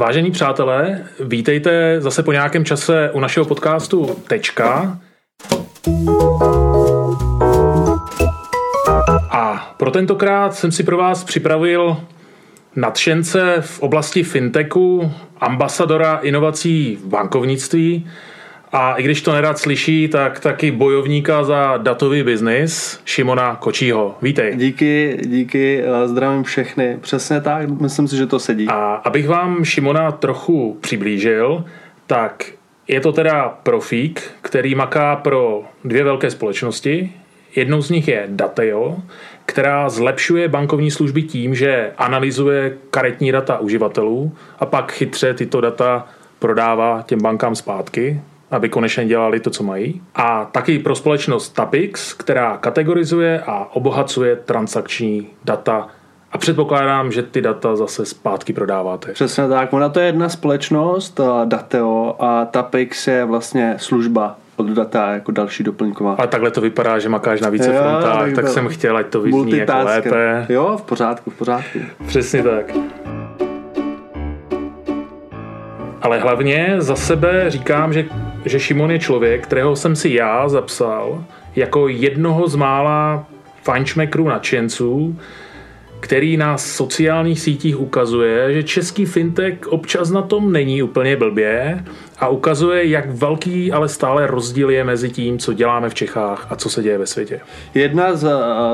Vážení 0.00 0.30
přátelé, 0.30 1.04
vítejte 1.20 2.00
zase 2.00 2.22
po 2.22 2.32
nějakém 2.32 2.64
čase 2.64 3.10
u 3.12 3.20
našeho 3.20 3.46
podcastu 3.46 4.16
Tečka. 4.28 4.98
A 9.30 9.74
pro 9.76 9.90
tentokrát 9.90 10.54
jsem 10.54 10.72
si 10.72 10.82
pro 10.82 10.96
vás 10.96 11.24
připravil 11.24 11.96
nadšence 12.76 13.56
v 13.60 13.80
oblasti 13.80 14.22
fintechu, 14.22 15.12
ambasadora 15.40 16.20
inovací 16.22 16.96
v 16.96 17.06
bankovnictví 17.06 18.10
a 18.72 18.94
i 18.94 19.02
když 19.02 19.22
to 19.22 19.32
nerad 19.32 19.58
slyší, 19.58 20.08
tak 20.08 20.40
taky 20.40 20.70
bojovníka 20.70 21.44
za 21.44 21.76
datový 21.76 22.22
biznis, 22.22 23.00
Šimona 23.04 23.56
Kočího. 23.56 24.14
Vítej. 24.22 24.56
Díky, 24.56 25.18
díky, 25.26 25.84
zdravím 26.04 26.42
všechny. 26.42 26.98
Přesně 27.00 27.40
tak, 27.40 27.68
myslím 27.68 28.08
si, 28.08 28.16
že 28.16 28.26
to 28.26 28.38
sedí. 28.38 28.68
A 28.68 28.94
abych 28.94 29.28
vám 29.28 29.64
Šimona 29.64 30.12
trochu 30.12 30.78
přiblížil, 30.80 31.64
tak 32.06 32.46
je 32.88 33.00
to 33.00 33.12
teda 33.12 33.48
profík, 33.62 34.22
který 34.42 34.74
maká 34.74 35.16
pro 35.16 35.62
dvě 35.84 36.04
velké 36.04 36.30
společnosti. 36.30 37.12
Jednou 37.56 37.82
z 37.82 37.90
nich 37.90 38.08
je 38.08 38.24
Dateo, 38.28 38.96
která 39.46 39.88
zlepšuje 39.88 40.48
bankovní 40.48 40.90
služby 40.90 41.22
tím, 41.22 41.54
že 41.54 41.92
analyzuje 41.98 42.76
karetní 42.90 43.32
data 43.32 43.58
uživatelů 43.58 44.32
a 44.58 44.66
pak 44.66 44.92
chytře 44.92 45.34
tyto 45.34 45.60
data 45.60 46.06
prodává 46.38 47.02
těm 47.06 47.22
bankám 47.22 47.54
zpátky, 47.54 48.20
aby 48.50 48.68
konečně 48.68 49.06
dělali 49.06 49.40
to, 49.40 49.50
co 49.50 49.62
mají. 49.64 50.02
A 50.14 50.44
taky 50.44 50.78
pro 50.78 50.94
společnost 50.94 51.48
Tapix, 51.48 52.12
která 52.12 52.56
kategorizuje 52.56 53.42
a 53.46 53.68
obohacuje 53.72 54.36
transakční 54.36 55.26
data 55.44 55.88
a 56.32 56.38
předpokládám, 56.38 57.12
že 57.12 57.22
ty 57.22 57.40
data 57.40 57.76
zase 57.76 58.06
zpátky 58.06 58.52
prodáváte. 58.52 59.12
Přesně 59.12 59.48
tak. 59.48 59.72
Ona 59.72 59.88
to 59.88 60.00
je 60.00 60.06
jedna 60.06 60.28
společnost, 60.28 61.20
Dateo, 61.44 62.16
a 62.18 62.44
Tapix 62.44 63.06
je 63.06 63.24
vlastně 63.24 63.74
služba 63.78 64.36
od 64.56 64.66
data 64.66 65.10
jako 65.10 65.32
další 65.32 65.62
doplňková. 65.62 66.14
A 66.14 66.26
takhle 66.26 66.50
to 66.50 66.60
vypadá, 66.60 66.98
že 66.98 67.08
makáš 67.08 67.40
na 67.40 67.48
více 67.48 67.74
jo, 67.74 67.82
frontách, 67.82 68.32
tak 68.32 68.48
jsem 68.48 68.68
chtěl, 68.68 68.96
ať 68.96 69.06
to 69.06 69.20
vyzní 69.20 69.56
jako 69.58 69.72
lépe. 69.84 70.46
Jo, 70.48 70.76
v 70.76 70.82
pořádku, 70.82 71.30
v 71.30 71.34
pořádku. 71.34 71.78
Přesně 72.06 72.42
tak. 72.42 72.72
Ale 76.02 76.18
hlavně 76.18 76.74
za 76.78 76.96
sebe 76.96 77.44
říkám, 77.48 77.92
že, 77.92 78.04
že 78.44 78.60
Šimon 78.60 78.90
je 78.90 78.98
člověk, 78.98 79.42
kterého 79.42 79.76
jsem 79.76 79.96
si 79.96 80.14
já 80.14 80.48
zapsal 80.48 81.24
jako 81.56 81.88
jednoho 81.88 82.48
z 82.48 82.56
mála 82.56 83.26
fančmekrů 83.62 84.28
nadšenců, 84.28 85.18
který 86.00 86.36
na 86.36 86.58
sociálních 86.58 87.40
sítích 87.40 87.80
ukazuje, 87.80 88.54
že 88.54 88.62
český 88.62 89.04
fintech 89.04 89.68
občas 89.68 90.10
na 90.10 90.22
tom 90.22 90.52
není 90.52 90.82
úplně 90.82 91.16
blbě 91.16 91.84
a 92.20 92.28
ukazuje, 92.28 92.86
jak 92.86 93.10
velký 93.10 93.72
ale 93.72 93.88
stále 93.88 94.26
rozdíl 94.26 94.70
je 94.70 94.84
mezi 94.84 95.10
tím, 95.10 95.38
co 95.38 95.52
děláme 95.52 95.88
v 95.88 95.94
Čechách 95.94 96.46
a 96.50 96.56
co 96.56 96.70
se 96.70 96.82
děje 96.82 96.98
ve 96.98 97.06
světě. 97.06 97.40
Jedna 97.74 98.16
z, 98.16 98.30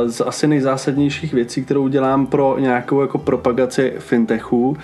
z 0.06 0.20
asi 0.20 0.47
nejzásadnějších 0.47 1.34
věcí, 1.34 1.64
kterou 1.64 1.88
dělám 1.88 2.27
pro 2.27 2.58
nějakou 2.58 3.00
jako 3.00 3.19
propagaci 3.19 3.92
fintechu, 3.98 4.77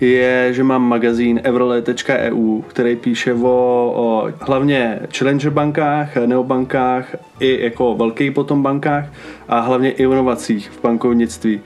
je, 0.00 0.48
že 0.52 0.64
mám 0.64 0.82
magazín 0.82 1.40
evrole.eu, 1.44 2.60
který 2.60 2.96
píše 2.96 3.34
o, 3.34 3.92
o 3.96 4.28
hlavně 4.40 4.98
challenger 5.16 5.50
bankách, 5.50 6.16
neobankách 6.16 7.16
i 7.40 7.64
jako 7.64 7.94
velkých 7.94 8.32
potom 8.32 8.62
bankách 8.62 9.04
a 9.48 9.60
hlavně 9.60 9.90
i 9.90 10.02
inovacích 10.02 10.70
v 10.70 10.82
bankovnictví. 10.82 11.60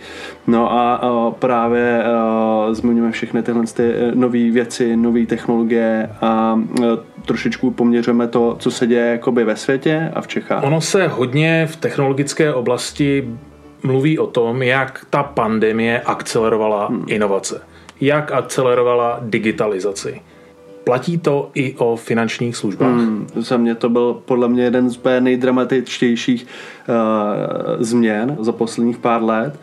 No 0.47 0.73
a, 0.73 0.95
a 0.95 1.31
právě 1.31 2.05
a, 2.05 2.69
zmiňujeme 2.71 3.13
všechny 3.13 3.43
tyhle 3.43 3.65
ty 3.67 3.83
e, 3.83 4.13
nové 4.15 4.51
věci, 4.51 4.97
nové 4.97 5.27
technologie 5.27 6.11
a, 6.21 6.44
a 6.45 6.61
trošičku 7.25 7.71
poměřujeme 7.71 8.29
to, 8.29 8.57
co 8.59 8.71
se 8.71 8.87
děje 8.87 9.07
jakoby 9.07 9.45
ve 9.45 9.57
světě 9.57 10.11
a 10.15 10.21
v 10.21 10.27
Čechách. 10.27 10.65
Ono 10.65 10.81
se 10.81 11.09
hodně 11.09 11.67
v 11.71 11.77
technologické 11.77 12.55
oblasti 12.55 13.29
mluví 13.83 14.19
o 14.19 14.27
tom, 14.27 14.63
jak 14.63 15.07
ta 15.11 15.23
pandemie 15.23 16.01
akcelerovala 16.01 16.87
hmm. 16.87 17.05
inovace 17.09 17.61
jak 18.01 18.33
akcelerovala 18.33 19.19
digitalizaci. 19.23 20.21
Platí 20.85 21.19
to 21.19 21.51
i 21.55 21.75
o 21.79 21.97
finančních 21.97 22.57
službách? 22.57 22.97
Hmm, 22.97 23.27
za 23.37 23.57
mě 23.57 23.75
to 23.75 23.89
byl 23.89 24.23
podle 24.25 24.49
mě 24.49 24.65
jeden 24.65 24.91
z 24.91 24.99
nejdramatičtějších 25.21 26.47
uh, 26.89 26.95
změn 27.79 28.37
za 28.41 28.53
posledních 28.53 28.99
pár 28.99 29.23
let 29.23 29.61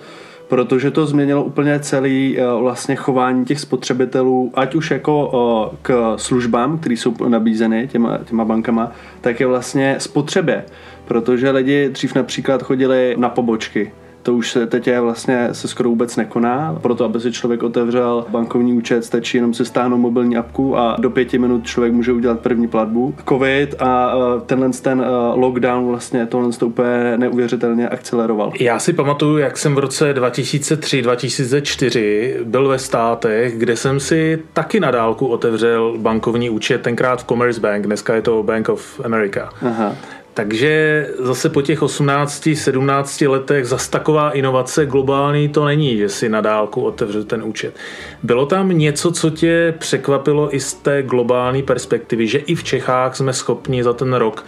protože 0.51 0.91
to 0.91 1.05
změnilo 1.05 1.43
úplně 1.43 1.79
celý 1.79 2.37
uh, 2.37 2.61
vlastně 2.61 2.95
chování 2.95 3.45
těch 3.45 3.59
spotřebitelů, 3.59 4.51
ať 4.53 4.75
už 4.75 4.91
jako 4.91 5.27
uh, 5.69 5.77
k 5.81 6.13
službám, 6.17 6.77
které 6.77 6.95
jsou 6.95 7.13
nabízeny 7.27 7.87
těma, 7.87 8.17
těma 8.17 8.45
bankama, 8.45 8.91
tak 9.21 9.39
je 9.39 9.47
vlastně 9.47 9.95
spotřebě. 9.97 10.65
Protože 11.05 11.51
lidi 11.51 11.89
dřív 11.89 12.15
například 12.15 12.63
chodili 12.63 13.15
na 13.17 13.29
pobočky, 13.29 13.91
to 14.23 14.33
už 14.33 14.51
se 14.51 14.67
teď 14.67 14.87
je 14.87 15.01
vlastně 15.01 15.49
se 15.51 15.67
skoro 15.67 15.89
vůbec 15.89 16.15
nekoná. 16.15 16.77
Proto, 16.81 17.05
aby 17.05 17.19
si 17.19 17.31
člověk 17.31 17.63
otevřel 17.63 18.25
bankovní 18.29 18.73
účet, 18.73 19.05
stačí 19.05 19.37
jenom 19.37 19.53
si 19.53 19.65
stáhnout 19.65 19.97
mobilní 19.97 20.37
apku 20.37 20.77
a 20.77 20.95
do 20.99 21.09
pěti 21.09 21.37
minut 21.37 21.65
člověk 21.65 21.93
může 21.93 22.13
udělat 22.13 22.39
první 22.39 22.67
platbu. 22.67 23.15
Covid 23.29 23.81
a 23.81 24.13
tenhle 24.45 24.69
ten 24.69 25.05
lockdown 25.35 25.87
vlastně 25.87 26.25
tohle 26.25 26.51
to 26.51 26.67
úplně 26.67 27.17
neuvěřitelně 27.17 27.89
akceleroval. 27.89 28.53
Já 28.59 28.79
si 28.79 28.93
pamatuju, 28.93 29.37
jak 29.37 29.57
jsem 29.57 29.75
v 29.75 29.79
roce 29.79 30.13
2003-2004 30.13 32.43
byl 32.43 32.67
ve 32.67 32.79
státech, 32.79 33.57
kde 33.57 33.75
jsem 33.75 33.99
si 33.99 34.39
taky 34.53 34.79
na 34.79 34.91
dálku 34.91 35.27
otevřel 35.27 35.93
bankovní 35.97 36.49
účet, 36.49 36.81
tenkrát 36.81 37.21
v 37.21 37.27
Commerce 37.27 37.61
Bank, 37.61 37.85
dneska 37.85 38.15
je 38.15 38.21
to 38.21 38.43
Bank 38.43 38.69
of 38.69 39.01
America. 39.03 39.49
Aha. 39.61 39.95
Takže 40.33 41.07
zase 41.19 41.49
po 41.49 41.61
těch 41.61 41.81
18-17 41.81 43.29
letech 43.29 43.65
zas 43.65 43.89
taková 43.89 44.31
inovace 44.31 44.85
globální 44.85 45.49
to 45.49 45.65
není, 45.65 45.97
že 45.97 46.09
si 46.09 46.29
na 46.29 46.41
dálku 46.41 46.81
otevřu 46.81 47.23
ten 47.23 47.43
účet. 47.43 47.75
Bylo 48.23 48.45
tam 48.45 48.69
něco, 48.69 49.11
co 49.11 49.29
tě 49.29 49.73
překvapilo 49.77 50.55
i 50.55 50.59
z 50.59 50.73
té 50.73 51.03
globální 51.03 51.63
perspektivy, 51.63 52.27
že 52.27 52.37
i 52.37 52.55
v 52.55 52.63
Čechách 52.63 53.15
jsme 53.15 53.33
schopni 53.33 53.83
za 53.83 53.93
ten 53.93 54.13
rok 54.13 54.45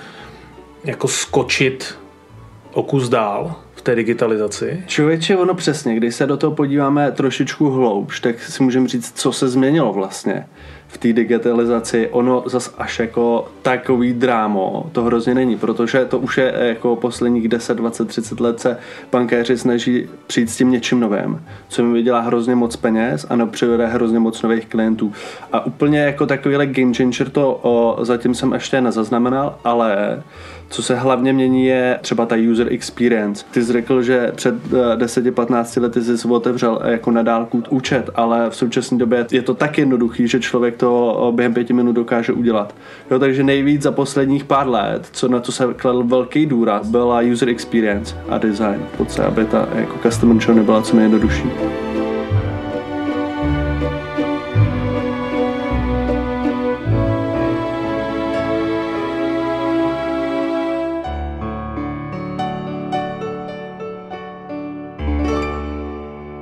jako 0.83 1.07
skočit 1.07 1.95
o 2.73 2.83
kus 2.83 3.09
dál 3.09 3.55
v 3.75 3.81
té 3.81 3.95
digitalizaci? 3.95 4.83
Člověče, 4.88 5.38
ono 5.38 5.53
přesně, 5.53 5.95
když 5.95 6.16
se 6.16 6.27
do 6.27 6.38
toho 6.38 6.55
podíváme 6.55 7.11
trošičku 7.11 7.69
hloubš, 7.69 8.19
tak 8.19 8.43
si 8.43 8.63
můžeme 8.63 8.88
říct, 8.88 9.19
co 9.19 9.31
se 9.31 9.47
změnilo 9.47 9.93
vlastně 9.93 10.45
v 10.93 10.97
té 10.97 11.13
digitalizaci, 11.13 12.09
ono 12.11 12.43
zas 12.45 12.73
až 12.77 12.99
jako 12.99 13.47
takový 13.61 14.13
drámo 14.13 14.89
to 14.91 15.03
hrozně 15.03 15.33
není, 15.35 15.57
protože 15.57 16.05
to 16.05 16.19
už 16.19 16.37
je 16.37 16.53
jako 16.59 16.95
posledních 16.95 17.47
10, 17.47 17.77
20, 17.77 18.07
30 18.07 18.39
let 18.39 18.59
se 18.59 18.77
bankéři 19.11 19.57
snaží 19.57 20.09
přijít 20.27 20.49
s 20.49 20.57
tím 20.57 20.71
něčím 20.71 20.99
novým, 20.99 21.41
co 21.67 21.81
jim 21.81 21.93
vydělá 21.93 22.19
hrozně 22.19 22.55
moc 22.55 22.75
peněz 22.75 23.25
a 23.29 23.45
přivede 23.45 23.87
hrozně 23.87 24.19
moc 24.19 24.41
nových 24.41 24.65
klientů. 24.65 25.13
A 25.51 25.65
úplně 25.65 25.99
jako 25.99 26.25
takovýhle 26.25 26.65
game 26.65 26.93
changer 26.93 27.29
to 27.29 27.59
o, 27.61 28.05
zatím 28.05 28.35
jsem 28.35 28.53
ještě 28.53 28.81
nezaznamenal, 28.81 29.55
ale 29.63 30.21
co 30.69 30.83
se 30.83 30.95
hlavně 30.95 31.33
mění 31.33 31.65
je 31.65 31.99
třeba 32.01 32.25
ta 32.25 32.35
user 32.51 32.67
experience. 32.73 33.45
Ty 33.51 33.63
jsi 33.63 33.73
řekl, 33.73 34.01
že 34.01 34.31
před 34.35 34.55
10-15 34.95 35.65
eh, 35.77 35.79
lety 35.79 36.01
jsi 36.01 36.27
otevřel 36.27 36.79
jako 36.85 37.11
na 37.11 37.21
dálku 37.21 37.63
účet, 37.69 38.09
ale 38.15 38.49
v 38.49 38.55
současné 38.55 38.97
době 38.97 39.25
je 39.31 39.41
to 39.41 39.53
tak 39.53 39.77
jednoduchý, 39.77 40.27
že 40.27 40.39
člověk 40.39 40.77
to 40.83 41.27
eh, 41.29 41.35
během 41.35 41.53
pěti 41.53 41.73
minut 41.73 41.91
dokáže 41.91 42.33
udělat. 42.33 42.75
Jo, 43.11 43.19
takže 43.19 43.44
nejvíc 43.44 43.81
za 43.81 43.91
posledních 43.91 44.44
pár 44.44 44.67
let, 44.67 45.07
co 45.11 45.27
na 45.27 45.39
to 45.39 45.51
se 45.51 45.73
kladl 45.73 46.03
velký 46.03 46.45
důraz, 46.45 46.89
byla 46.89 47.21
user 47.21 47.49
experience 47.49 48.16
a 48.29 48.38
design. 48.38 48.85
Pojď 48.97 49.19
aby 49.19 49.45
ta 49.45 49.67
jako 49.75 49.97
customer 50.03 50.38
journey 50.41 50.66
byla 50.66 50.81
co 50.81 50.95
nejjednodušší. 50.95 51.49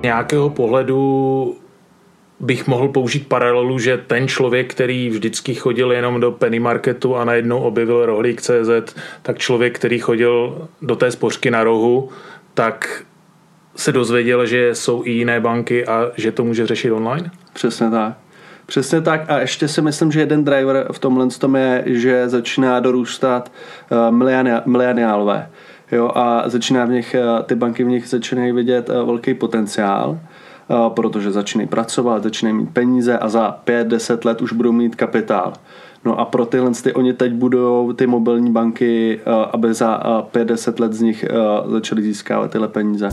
nějakého 0.04 0.50
pohledu 0.50 1.56
bych 2.42 2.68
mohl 2.68 2.88
použít 2.88 3.28
paralelu, 3.28 3.80
že 3.80 3.98
ten 3.98 4.28
člověk, 4.28 4.72
který 4.74 5.10
vždycky 5.10 5.56
chodil 5.56 5.92
jenom 5.92 6.22
do 6.22 6.32
penny 6.32 6.60
marketu 6.60 7.16
a 7.16 7.26
najednou 7.26 7.60
objevil 7.60 8.06
rohlík 8.06 8.42
CZ, 8.42 8.96
tak 9.22 9.38
člověk, 9.38 9.76
který 9.76 10.00
chodil 10.00 10.68
do 10.82 10.96
té 10.96 11.12
spořky 11.12 11.52
na 11.52 11.64
rohu, 11.64 12.10
tak 12.54 13.04
se 13.76 13.92
dozvěděl, 13.92 14.46
že 14.46 14.76
jsou 14.76 15.06
i 15.06 15.12
jiné 15.12 15.40
banky 15.40 15.86
a 15.86 16.12
že 16.18 16.32
to 16.32 16.44
může 16.44 16.68
řešit 16.68 16.92
online? 16.92 17.32
Přesně 17.54 17.90
tak. 17.90 18.14
Přesně 18.66 19.02
tak 19.02 19.30
a 19.30 19.40
ještě 19.40 19.68
si 19.68 19.82
myslím, 19.82 20.12
že 20.12 20.20
jeden 20.20 20.44
driver 20.44 20.88
v 20.92 21.00
tomhle 21.00 21.28
tom 21.28 21.56
je, 21.56 21.84
že 21.86 22.30
začíná 22.30 22.80
dorůstat 22.80 23.52
uh, 23.92 24.18
mileniálové 24.66 25.50
jo, 25.92 26.12
a 26.16 26.50
začíná 26.50 26.86
v 26.86 26.90
nich, 26.90 27.16
eh, 27.16 27.44
ty 27.44 27.56
banky 27.56 27.84
v 27.84 27.88
nich 27.88 28.08
začínají 28.08 28.52
vidět 28.52 28.90
eh, 28.90 28.94
velký 28.94 29.34
potenciál 29.34 30.20
protože 30.90 31.32
začínají 31.32 31.68
pracovat, 31.68 32.24
začínají 32.24 32.58
mít 32.58 32.70
peníze 32.74 33.18
a 33.18 33.30
za 33.30 33.60
5-10 33.66 34.26
let 34.26 34.42
už 34.42 34.54
budou 34.54 34.72
mít 34.72 34.96
kapitál. 34.96 35.54
No 36.06 36.20
a 36.20 36.26
pro 36.26 36.46
tyhle 36.46 36.72
ty, 36.84 36.94
oni 36.94 37.14
teď 37.14 37.34
budou 37.34 37.94
ty 37.94 38.08
mobilní 38.08 38.52
banky, 38.52 39.20
aby 39.52 39.74
za 39.74 40.00
5-10 40.34 40.82
let 40.82 40.94
z 40.94 41.02
nich 41.02 41.26
začaly 41.68 42.04
získávat 42.04 42.52
tyhle 42.52 42.68
peníze. 42.68 43.10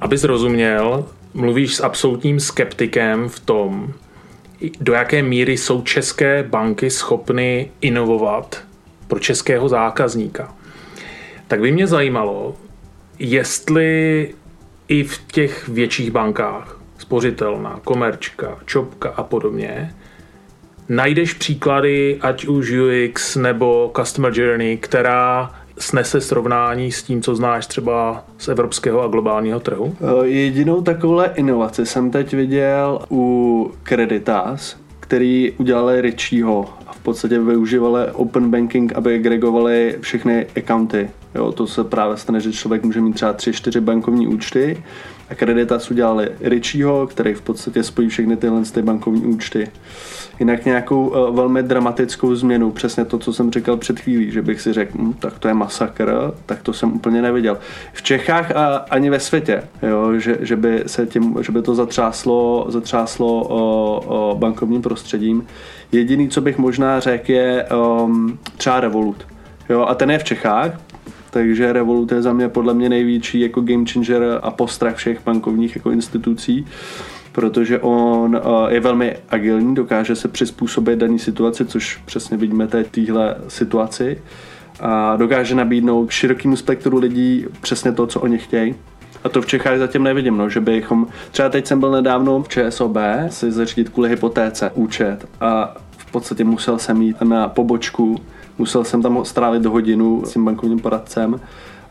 Aby 0.00 0.18
zrozuměl, 0.18 1.06
mluvíš 1.34 1.76
s 1.76 1.80
absolutním 1.80 2.40
skeptikem 2.40 3.28
v 3.28 3.40
tom, 3.40 3.88
do 4.80 4.92
jaké 4.92 5.22
míry 5.22 5.56
jsou 5.56 5.82
české 5.82 6.42
banky 6.42 6.90
schopny 6.90 7.70
inovovat 7.80 8.62
pro 9.08 9.18
českého 9.18 9.68
zákazníka. 9.68 10.54
Tak 11.48 11.60
by 11.60 11.72
mě 11.72 11.86
zajímalo, 11.86 12.56
jestli 13.18 14.34
i 14.88 15.04
v 15.04 15.26
těch 15.32 15.68
větších 15.68 16.10
bankách, 16.10 16.80
spořitelná, 16.98 17.80
komerčka, 17.84 18.58
čopka 18.66 19.08
a 19.16 19.22
podobně, 19.22 19.94
najdeš 20.88 21.34
příklady, 21.34 22.18
ať 22.20 22.46
už 22.46 22.70
UX 22.70 23.36
nebo 23.36 23.92
Customer 23.96 24.38
Journey, 24.38 24.76
která 24.76 25.50
snese 25.78 26.20
srovnání 26.20 26.92
s 26.92 27.02
tím, 27.02 27.22
co 27.22 27.34
znáš 27.34 27.66
třeba 27.66 28.24
z 28.38 28.48
evropského 28.48 29.02
a 29.02 29.08
globálního 29.08 29.60
trhu? 29.60 29.96
Eh, 30.00 30.26
jedinou 30.26 30.82
takovouhle 30.82 31.32
inovaci 31.34 31.86
jsem 31.86 32.10
teď 32.10 32.34
viděl 32.34 32.98
u 33.10 33.72
Creditas, 33.84 34.76
který 35.00 35.52
udělali 35.58 36.00
Richieho 36.00 36.68
a 36.86 36.92
v 36.92 36.98
podstatě 36.98 37.38
využívali 37.38 38.12
open 38.12 38.50
banking, 38.50 38.92
aby 38.92 39.14
agregovali 39.14 39.96
všechny 40.00 40.46
accounty. 40.56 41.10
Jo, 41.34 41.52
to 41.52 41.66
se 41.66 41.84
právě 41.84 42.16
stane, 42.16 42.40
že 42.40 42.52
člověk 42.52 42.82
může 42.82 43.00
mít 43.00 43.12
třeba 43.12 43.34
3-4 43.34 43.80
bankovní 43.80 44.26
účty 44.26 44.82
a 45.30 45.34
Creditas 45.34 45.90
udělali 45.90 46.28
Richieho, 46.40 47.06
který 47.06 47.34
v 47.34 47.42
podstatě 47.42 47.82
spojí 47.82 48.08
všechny 48.08 48.36
tyhle 48.36 48.62
ty 48.62 48.82
bankovní 48.82 49.26
účty. 49.26 49.70
Jinak 50.38 50.64
nějakou 50.64 51.06
uh, 51.06 51.36
velmi 51.36 51.62
dramatickou 51.62 52.34
změnu, 52.34 52.70
přesně 52.70 53.04
to, 53.04 53.18
co 53.18 53.32
jsem 53.32 53.50
říkal 53.50 53.76
před 53.76 54.00
chvílí, 54.00 54.30
že 54.30 54.42
bych 54.42 54.60
si 54.60 54.72
řekl, 54.72 54.98
hm, 54.98 55.12
tak 55.12 55.38
to 55.38 55.48
je 55.48 55.54
masakr, 55.54 56.34
tak 56.46 56.62
to 56.62 56.72
jsem 56.72 56.92
úplně 56.92 57.22
neviděl. 57.22 57.58
V 57.92 58.02
Čechách 58.02 58.50
a 58.50 58.76
ani 58.76 59.10
ve 59.10 59.20
světě, 59.20 59.62
jo, 59.82 60.18
že, 60.18 60.38
že, 60.40 60.56
by 60.56 60.82
se 60.86 61.06
tím, 61.06 61.36
že 61.40 61.52
by 61.52 61.62
to 61.62 61.74
zatřáslo, 61.74 62.66
zatřáslo 62.68 63.44
uh, 63.44 64.32
uh, 64.32 64.38
bankovním 64.38 64.82
prostředím. 64.82 65.46
Jediný, 65.92 66.28
co 66.28 66.40
bych 66.40 66.58
možná 66.58 67.00
řekl, 67.00 67.32
je 67.32 67.66
um, 68.02 68.38
třeba 68.56 68.80
Revolut. 68.80 69.26
Jo, 69.68 69.82
a 69.82 69.94
ten 69.94 70.10
je 70.10 70.18
v 70.18 70.24
Čechách, 70.24 70.80
takže 71.34 71.72
Revolut 71.72 72.12
je 72.12 72.22
za 72.22 72.32
mě 72.32 72.48
podle 72.48 72.74
mě 72.74 72.88
největší 72.88 73.40
jako 73.40 73.60
game 73.60 73.84
changer 73.92 74.40
a 74.42 74.50
postrach 74.50 74.96
všech 74.96 75.24
bankovních 75.24 75.76
jako 75.76 75.90
institucí 75.90 76.66
protože 77.32 77.78
on 77.78 78.36
eh, 78.36 78.74
je 78.74 78.80
velmi 78.80 79.16
agilní, 79.28 79.74
dokáže 79.74 80.16
se 80.16 80.28
přizpůsobit 80.28 80.98
dané 80.98 81.18
situaci, 81.18 81.64
což 81.64 81.96
přesně 82.04 82.36
vidíme 82.36 82.66
teď 82.66 82.86
téhle 82.90 83.36
situaci 83.48 84.22
a 84.80 85.16
dokáže 85.16 85.54
nabídnout 85.54 86.10
širokému 86.10 86.56
spektru 86.56 86.98
lidí 86.98 87.46
přesně 87.60 87.92
to, 87.92 88.06
co 88.06 88.20
oni 88.20 88.38
chtějí. 88.38 88.74
A 89.24 89.28
to 89.28 89.42
v 89.42 89.46
Čechách 89.46 89.78
zatím 89.78 90.02
nevidím, 90.02 90.36
no, 90.36 90.48
že 90.48 90.60
bychom... 90.60 91.06
Třeba 91.30 91.48
teď 91.48 91.66
jsem 91.66 91.80
byl 91.80 91.90
nedávno 91.90 92.42
v 92.42 92.48
ČSOB 92.48 92.96
si 93.28 93.52
zařídit 93.52 93.88
kvůli 93.88 94.08
hypotéce 94.08 94.70
účet 94.74 95.28
a 95.40 95.76
v 95.96 96.10
podstatě 96.10 96.44
musel 96.44 96.78
jsem 96.78 97.02
jít 97.02 97.20
na 97.20 97.48
pobočku, 97.48 98.20
musel 98.58 98.84
jsem 98.84 99.02
tam 99.02 99.24
strávit 99.24 99.66
hodinu 99.66 100.22
s 100.24 100.32
tím 100.32 100.44
bankovním 100.44 100.80
poradcem 100.80 101.40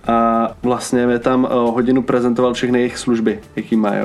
a 0.07 0.47
vlastně 0.63 1.07
mi 1.07 1.19
tam 1.19 1.47
eh, 1.51 1.53
hodinu 1.53 2.01
prezentoval 2.01 2.53
všechny 2.53 2.79
jejich 2.79 2.97
služby, 2.97 3.39
jaký 3.55 3.75
mají. 3.75 4.03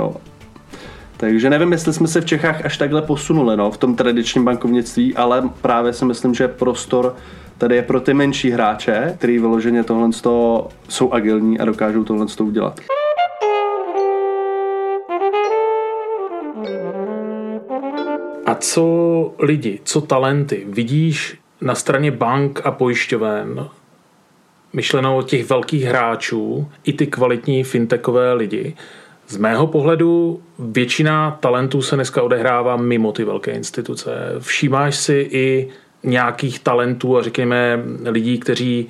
Takže 1.17 1.51
nevím, 1.51 1.73
jestli 1.73 1.93
jsme 1.93 2.09
se 2.09 2.21
v 2.21 2.25
Čechách 2.25 2.65
až 2.65 2.79
takhle 2.79 3.03
posunuli 3.03 3.57
no, 3.57 3.71
v 3.71 3.77
tom 3.77 3.97
tradičním 3.97 4.45
bankovnictví, 4.45 5.15
ale 5.15 5.51
právě 5.63 5.93
si 5.93 6.05
myslím, 6.05 6.35
že 6.35 6.49
prostor 6.49 7.17
tady 7.59 7.77
je 7.77 7.83
pro 7.83 8.01
ty 8.01 8.15
menší 8.15 8.51
hráče, 8.51 9.15
který 9.19 9.39
vyloženě 9.39 9.85
tohle 9.85 10.11
jsou 10.89 11.13
agilní 11.13 11.59
a 11.59 11.65
dokážou 11.65 12.05
tohle 12.05 12.27
udělat. 12.41 12.81
A 18.47 18.55
co 18.55 19.35
lidi, 19.39 19.81
co 19.85 20.01
talenty? 20.01 20.67
Vidíš 20.69 21.39
na 21.61 21.75
straně 21.75 22.11
bank 22.11 22.61
a 22.65 22.71
pojišťoven 22.71 23.69
myšleno 24.73 25.17
od 25.17 25.29
těch 25.29 25.49
velkých 25.49 25.85
hráčů 25.85 26.69
i 26.85 26.93
ty 26.93 27.07
kvalitní 27.07 27.65
fintechové 27.65 28.33
lidi, 28.33 28.77
z 29.29 29.37
mého 29.37 29.67
pohledu 29.67 30.43
většina 30.59 31.31
talentů 31.41 31.83
se 31.83 31.95
dneska 31.95 32.23
odehrává 32.23 32.77
mimo 32.77 33.13
ty 33.13 33.25
velké 33.25 33.53
instituce. 33.53 34.11
Všímáš 34.39 34.97
si 34.97 35.29
i 35.31 35.69
nějakých 36.03 36.59
talentů 36.59 37.17
a 37.17 37.23
řekněme 37.23 37.83
lidí, 38.05 38.39
kteří 38.39 38.89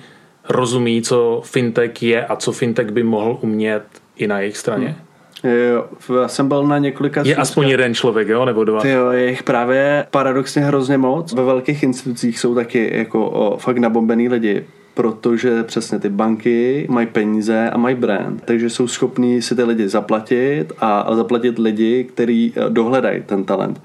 rozumí, 0.48 1.02
co 1.02 1.42
fintech 1.44 2.02
je 2.02 2.26
a 2.26 2.36
co 2.36 2.52
fintech 2.52 2.90
by 2.90 3.02
mohl 3.02 3.38
umět 3.40 3.82
i 4.16 4.26
na 4.26 4.40
jejich 4.40 4.56
straně? 4.56 4.86
Hmm. 4.86 5.07
Jo, 5.44 5.86
já 6.20 6.28
jsem 6.28 6.48
byl 6.48 6.66
na 6.66 6.78
několika... 6.78 7.22
Je 7.24 7.36
aspoň 7.36 7.68
jeden 7.68 7.94
člověk, 7.94 8.28
jo, 8.28 8.44
nebo 8.44 8.64
dva? 8.64 8.86
Jo, 8.86 9.10
je 9.10 9.30
jich 9.30 9.42
právě 9.42 10.06
paradoxně 10.10 10.62
hrozně 10.62 10.98
moc. 10.98 11.32
Ve 11.32 11.44
velkých 11.44 11.82
institucích 11.82 12.38
jsou 12.38 12.54
taky 12.54 12.90
jako 12.94 13.30
o, 13.30 13.56
fakt 13.56 13.78
nabombený 13.78 14.28
lidi 14.28 14.64
protože 14.98 15.62
přesně 15.62 15.98
ty 15.98 16.08
banky 16.08 16.86
mají 16.90 17.06
peníze 17.06 17.70
a 17.70 17.78
mají 17.78 17.94
brand, 17.94 18.42
takže 18.44 18.70
jsou 18.70 18.88
schopní 18.88 19.42
si 19.42 19.56
ty 19.56 19.62
lidi 19.62 19.88
zaplatit 19.88 20.72
a 20.78 21.14
zaplatit 21.14 21.58
lidi, 21.58 22.04
kteří 22.04 22.52
eh, 22.56 22.70
dohledají 22.70 23.22
ten 23.22 23.44
talent. 23.44 23.80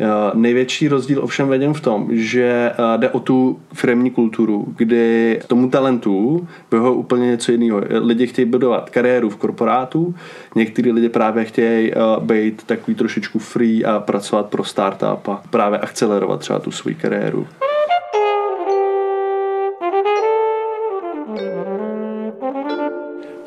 Eh, 0.00 0.06
největší 0.34 0.88
rozdíl 0.88 1.24
ovšem 1.24 1.48
vidím 1.48 1.74
v 1.74 1.80
tom, 1.80 2.08
že 2.10 2.72
eh, 2.72 2.98
jde 2.98 3.10
o 3.10 3.20
tu 3.20 3.60
firmní 3.72 4.10
kulturu, 4.10 4.66
kdy 4.76 5.40
tomu 5.46 5.70
talentu 5.70 6.48
bylo 6.70 6.94
úplně 6.94 7.26
něco 7.26 7.52
jiného. 7.52 7.82
Lidi 7.90 8.26
chtějí 8.26 8.46
budovat 8.46 8.90
kariéru 8.90 9.30
v 9.30 9.36
korporátu, 9.36 10.14
někteří 10.54 10.92
lidi 10.92 11.08
právě 11.08 11.44
chtějí 11.44 11.92
být 12.20 12.62
takový 12.62 12.94
trošičku 12.94 13.38
free 13.38 13.84
a 13.84 14.00
pracovat 14.00 14.46
pro 14.46 14.64
startup 14.64 15.28
a 15.28 15.42
právě 15.50 15.78
akcelerovat 15.78 16.40
třeba 16.40 16.58
tu 16.58 16.70
svou 16.70 16.92
kariéru. 17.00 17.46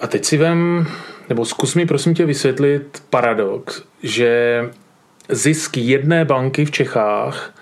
A 0.01 0.07
teď 0.07 0.25
si 0.25 0.37
vem, 0.37 0.87
nebo 1.29 1.45
zkus 1.45 1.75
mi 1.75 1.85
prosím 1.85 2.13
tě 2.13 2.25
vysvětlit 2.25 3.03
paradox, 3.09 3.83
že 4.03 4.61
zisk 5.29 5.77
jedné 5.77 6.25
banky 6.25 6.65
v 6.65 6.71
Čechách 6.71 7.53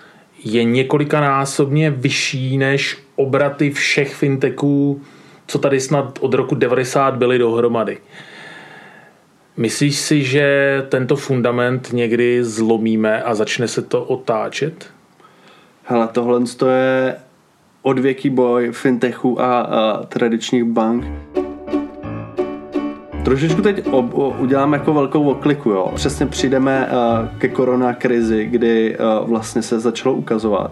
je 0.44 0.64
několikanásobně 0.64 1.90
vyšší 1.90 2.58
než 2.58 2.98
obraty 3.16 3.70
všech 3.70 4.14
fintechů, 4.14 5.02
co 5.46 5.58
tady 5.58 5.80
snad 5.80 6.18
od 6.20 6.34
roku 6.34 6.54
90 6.54 7.16
byly 7.16 7.38
dohromady. 7.38 7.98
Myslíš 9.56 9.96
si, 9.96 10.24
že 10.24 10.86
tento 10.88 11.16
fundament 11.16 11.88
někdy 11.92 12.44
zlomíme 12.44 13.22
a 13.22 13.34
začne 13.34 13.68
se 13.68 13.82
to 13.82 14.04
otáčet? 14.04 14.90
Hele, 15.84 16.08
tohle 16.12 16.40
je 16.68 17.16
odvěký 17.82 18.30
boj 18.30 18.72
fintechu 18.72 19.40
a, 19.40 19.60
a 19.60 20.04
tradičních 20.04 20.64
bank. 20.64 21.04
Trošičku 23.24 23.62
teď 23.62 23.86
ob, 23.90 24.14
o, 24.14 24.36
uděláme 24.38 24.76
jako 24.76 24.94
velkou 24.94 25.30
okliku, 25.30 25.70
jo. 25.70 25.92
Přesně 25.94 26.26
přijdeme 26.26 26.88
uh, 26.90 27.28
ke 27.38 27.48
korona 27.48 27.94
krizi, 27.94 28.46
kdy 28.46 28.96
uh, 28.98 29.28
vlastně 29.28 29.62
se 29.62 29.80
začalo 29.80 30.14
ukazovat, 30.14 30.70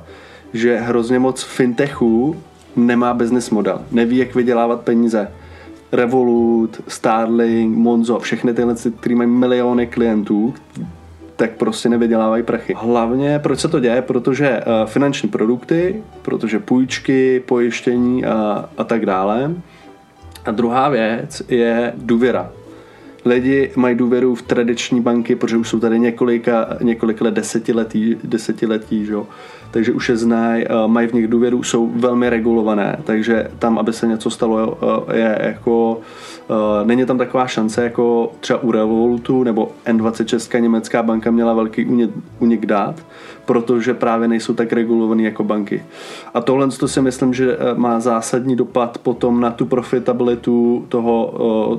že 0.53 0.77
hrozně 0.77 1.19
moc 1.19 1.43
fintechů 1.43 2.37
nemá 2.77 3.15
business 3.15 3.51
model, 3.51 3.81
neví, 3.93 4.17
jak 4.17 4.35
vydělávat 4.35 4.81
peníze. 4.81 5.31
Revolut, 5.93 6.81
Starlink, 6.89 7.77
Monzo, 7.77 8.19
všechny 8.19 8.55
tyhle, 8.55 8.75
které 9.01 9.15
mají 9.15 9.31
miliony 9.31 9.87
klientů, 9.87 10.55
tak 11.37 11.51
prostě 11.51 11.89
nevydělávají 11.89 12.43
prachy. 12.43 12.75
Hlavně, 12.79 13.39
proč 13.39 13.61
se 13.61 13.69
to 13.69 13.81
děje? 13.81 14.03
Protože 14.03 14.61
uh, 14.61 14.89
finanční 14.89 15.29
produkty, 15.29 16.03
protože 16.23 16.59
půjčky, 16.59 17.43
pojištění 17.47 18.25
a, 18.25 18.69
a 18.79 18.85
tak 18.85 19.07
dále, 19.07 19.55
a 20.47 20.51
druhá 20.51 20.89
věc 20.89 21.43
je 21.49 21.93
důvěra. 21.97 22.51
Lidi 23.25 23.73
mají 23.77 23.97
důvěru 23.97 24.35
v 24.35 24.43
tradiční 24.43 25.01
banky, 25.01 25.37
protože 25.37 25.57
už 25.57 25.69
jsou 25.69 25.81
tady 25.81 25.99
několika, 25.99 26.77
několik 26.83 27.21
let, 27.21 27.35
desetiletí, 27.35 28.17
desetiletí 28.25 29.07
že? 29.07 29.17
takže 29.71 29.93
už 29.93 30.09
je 30.09 30.17
znají, 30.17 30.65
eh, 30.65 30.69
mají 30.87 31.09
v 31.09 31.13
nich 31.13 31.29
důvěru, 31.29 31.63
jsou 31.63 31.91
velmi 31.95 32.31
regulované, 32.31 32.97
takže 33.05 33.49
tam, 33.59 33.79
aby 33.79 33.93
se 33.93 34.07
něco 34.07 34.31
stalo, 34.31 34.79
eh, 35.11 35.17
je 35.17 35.39
jako 35.43 36.01
Uh, 36.49 36.87
není 36.87 37.07
tam 37.07 37.19
taková 37.19 37.47
šance 37.47 37.83
jako 37.83 38.33
třeba 38.41 38.63
u 38.63 38.71
Revolutu 38.71 39.45
nebo 39.45 39.71
N26 39.87 40.61
německá 40.61 41.03
banka 41.03 41.31
měla 41.31 41.55
velký 41.55 42.09
unik 42.39 42.67
dát, 42.67 42.95
protože 43.47 43.95
právě 43.95 44.29
nejsou 44.29 44.55
tak 44.55 44.73
regulovaný 44.73 45.25
jako 45.25 45.45
banky. 45.45 45.85
A 46.35 46.41
tohle 46.41 46.69
to 46.69 46.89
si 46.89 47.03
myslím, 47.03 47.35
že 47.35 47.57
eh, 47.57 47.75
má 47.75 48.01
zásadní 48.01 48.57
dopad 48.57 48.99
potom 48.99 49.41
na 49.41 49.51
tu 49.51 49.67
profitabilitu 49.67 50.87
toho, 50.89 51.35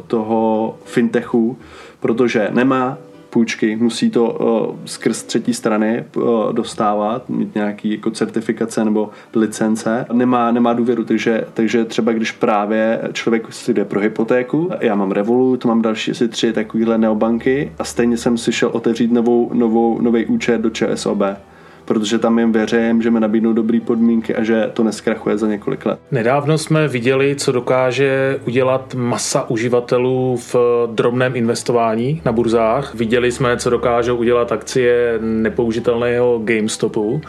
toho 0.07 0.75
fintechu, 0.85 1.57
protože 1.99 2.49
nemá 2.51 2.97
půjčky, 3.29 3.75
musí 3.75 4.09
to 4.09 4.31
uh, 4.31 4.75
skrz 4.85 5.23
třetí 5.23 5.53
strany 5.53 6.05
dostávat, 6.51 7.29
mít 7.29 7.55
nějaký 7.55 7.91
jako 7.91 8.11
certifikace 8.11 8.85
nebo 8.85 9.09
licence, 9.35 10.05
nemá, 10.13 10.51
nemá 10.51 10.73
důvěru, 10.73 11.03
takže, 11.03 11.43
takže 11.53 11.85
třeba 11.85 12.11
když 12.11 12.31
právě 12.31 13.01
člověk 13.13 13.53
si 13.53 13.73
jde 13.73 13.85
pro 13.85 13.99
hypotéku, 13.99 14.69
já 14.79 14.95
mám 14.95 15.11
Revolut, 15.11 15.65
mám 15.65 15.81
další 15.81 16.11
asi 16.11 16.27
tři 16.27 16.53
takovýhle 16.53 16.97
neobanky 16.97 17.71
a 17.79 17.83
stejně 17.83 18.17
jsem 18.17 18.37
si 18.37 18.51
šel 18.51 18.69
otevřít 18.73 19.11
novou, 19.11 19.51
novou, 19.53 20.01
nový 20.01 20.25
účet 20.25 20.61
do 20.61 20.69
ČSOB 20.69 21.21
protože 21.87 22.19
tam 22.19 22.39
jim 22.39 22.51
věřím, 22.51 23.01
že 23.01 23.11
mi 23.11 23.19
nabídnou 23.19 23.53
dobré 23.53 23.79
podmínky 23.79 24.35
a 24.35 24.43
že 24.43 24.69
to 24.73 24.83
neskrachuje 24.83 25.37
za 25.37 25.47
několik 25.47 25.85
let. 25.85 25.99
Nedávno 26.11 26.57
jsme 26.57 26.87
viděli, 26.87 27.35
co 27.35 27.51
dokáže 27.51 28.39
udělat 28.47 28.95
masa 28.95 29.49
uživatelů 29.49 30.37
v 30.37 30.55
drobném 30.91 31.35
investování 31.35 32.21
na 32.25 32.31
burzách. 32.31 32.95
Viděli 32.95 33.31
jsme, 33.31 33.57
co 33.57 33.69
dokážou 33.69 34.15
udělat 34.15 34.51
akcie 34.51 35.19
nepoužitelného 35.21 36.41
GameStopu. 36.43 37.21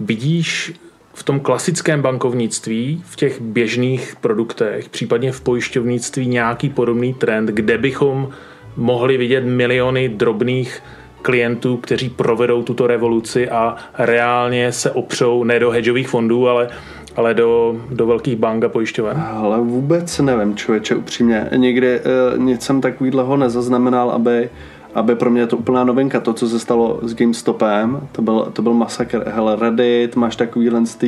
Vidíš 0.00 0.72
v 1.14 1.22
tom 1.22 1.40
klasickém 1.40 2.02
bankovnictví, 2.02 3.02
v 3.06 3.16
těch 3.16 3.40
běžných 3.40 4.16
produktech, 4.20 4.88
případně 4.88 5.32
v 5.32 5.40
pojišťovnictví 5.40 6.26
nějaký 6.26 6.68
podobný 6.68 7.14
trend, 7.14 7.46
kde 7.46 7.78
bychom 7.78 8.28
mohli 8.76 9.16
vidět 9.16 9.44
miliony 9.44 10.08
drobných 10.08 10.82
klientů, 11.22 11.76
kteří 11.76 12.08
provedou 12.08 12.62
tuto 12.62 12.86
revoluci 12.86 13.48
a 13.48 13.76
reálně 13.98 14.72
se 14.72 14.90
opřou 14.90 15.44
ne 15.44 15.58
do 15.58 15.70
hedžových 15.70 16.08
fondů, 16.08 16.48
ale 16.48 16.68
ale 17.16 17.34
do, 17.34 17.80
do 17.90 18.06
velkých 18.06 18.36
bank 18.36 18.64
a 18.64 18.68
pojišťoven? 18.68 19.24
Ale 19.32 19.60
vůbec 19.60 20.18
nevím, 20.18 20.56
člověče, 20.56 20.94
upřímně. 20.94 21.48
Nikdy 21.56 21.88
e, 21.94 22.00
nic 22.36 22.62
jsem 22.62 22.80
takovýhleho 22.80 23.36
nezaznamenal, 23.36 24.10
aby, 24.10 24.50
aby 24.94 25.14
pro 25.14 25.30
mě 25.30 25.40
je 25.40 25.46
to 25.46 25.56
úplná 25.56 25.84
novinka. 25.84 26.20
To, 26.20 26.32
co 26.32 26.48
se 26.48 26.58
stalo 26.58 27.00
s 27.02 27.14
GameStopem, 27.14 28.08
to 28.12 28.22
byl, 28.22 28.48
to 28.52 28.62
byl 28.62 28.74
masakr. 28.74 29.24
Hele, 29.26 29.56
Reddit, 29.56 30.16
máš 30.16 30.36
takovýhle 30.36 30.86
z 30.86 30.98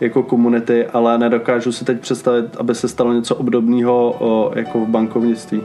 jako 0.00 0.22
komunity, 0.22 0.86
ale 0.86 1.18
nedokážu 1.18 1.72
si 1.72 1.84
teď 1.84 2.00
představit, 2.00 2.56
aby 2.58 2.74
se 2.74 2.88
stalo 2.88 3.12
něco 3.12 3.34
obdobného 3.36 4.52
jako 4.54 4.80
v 4.80 4.88
bankovnictví. 4.88 5.62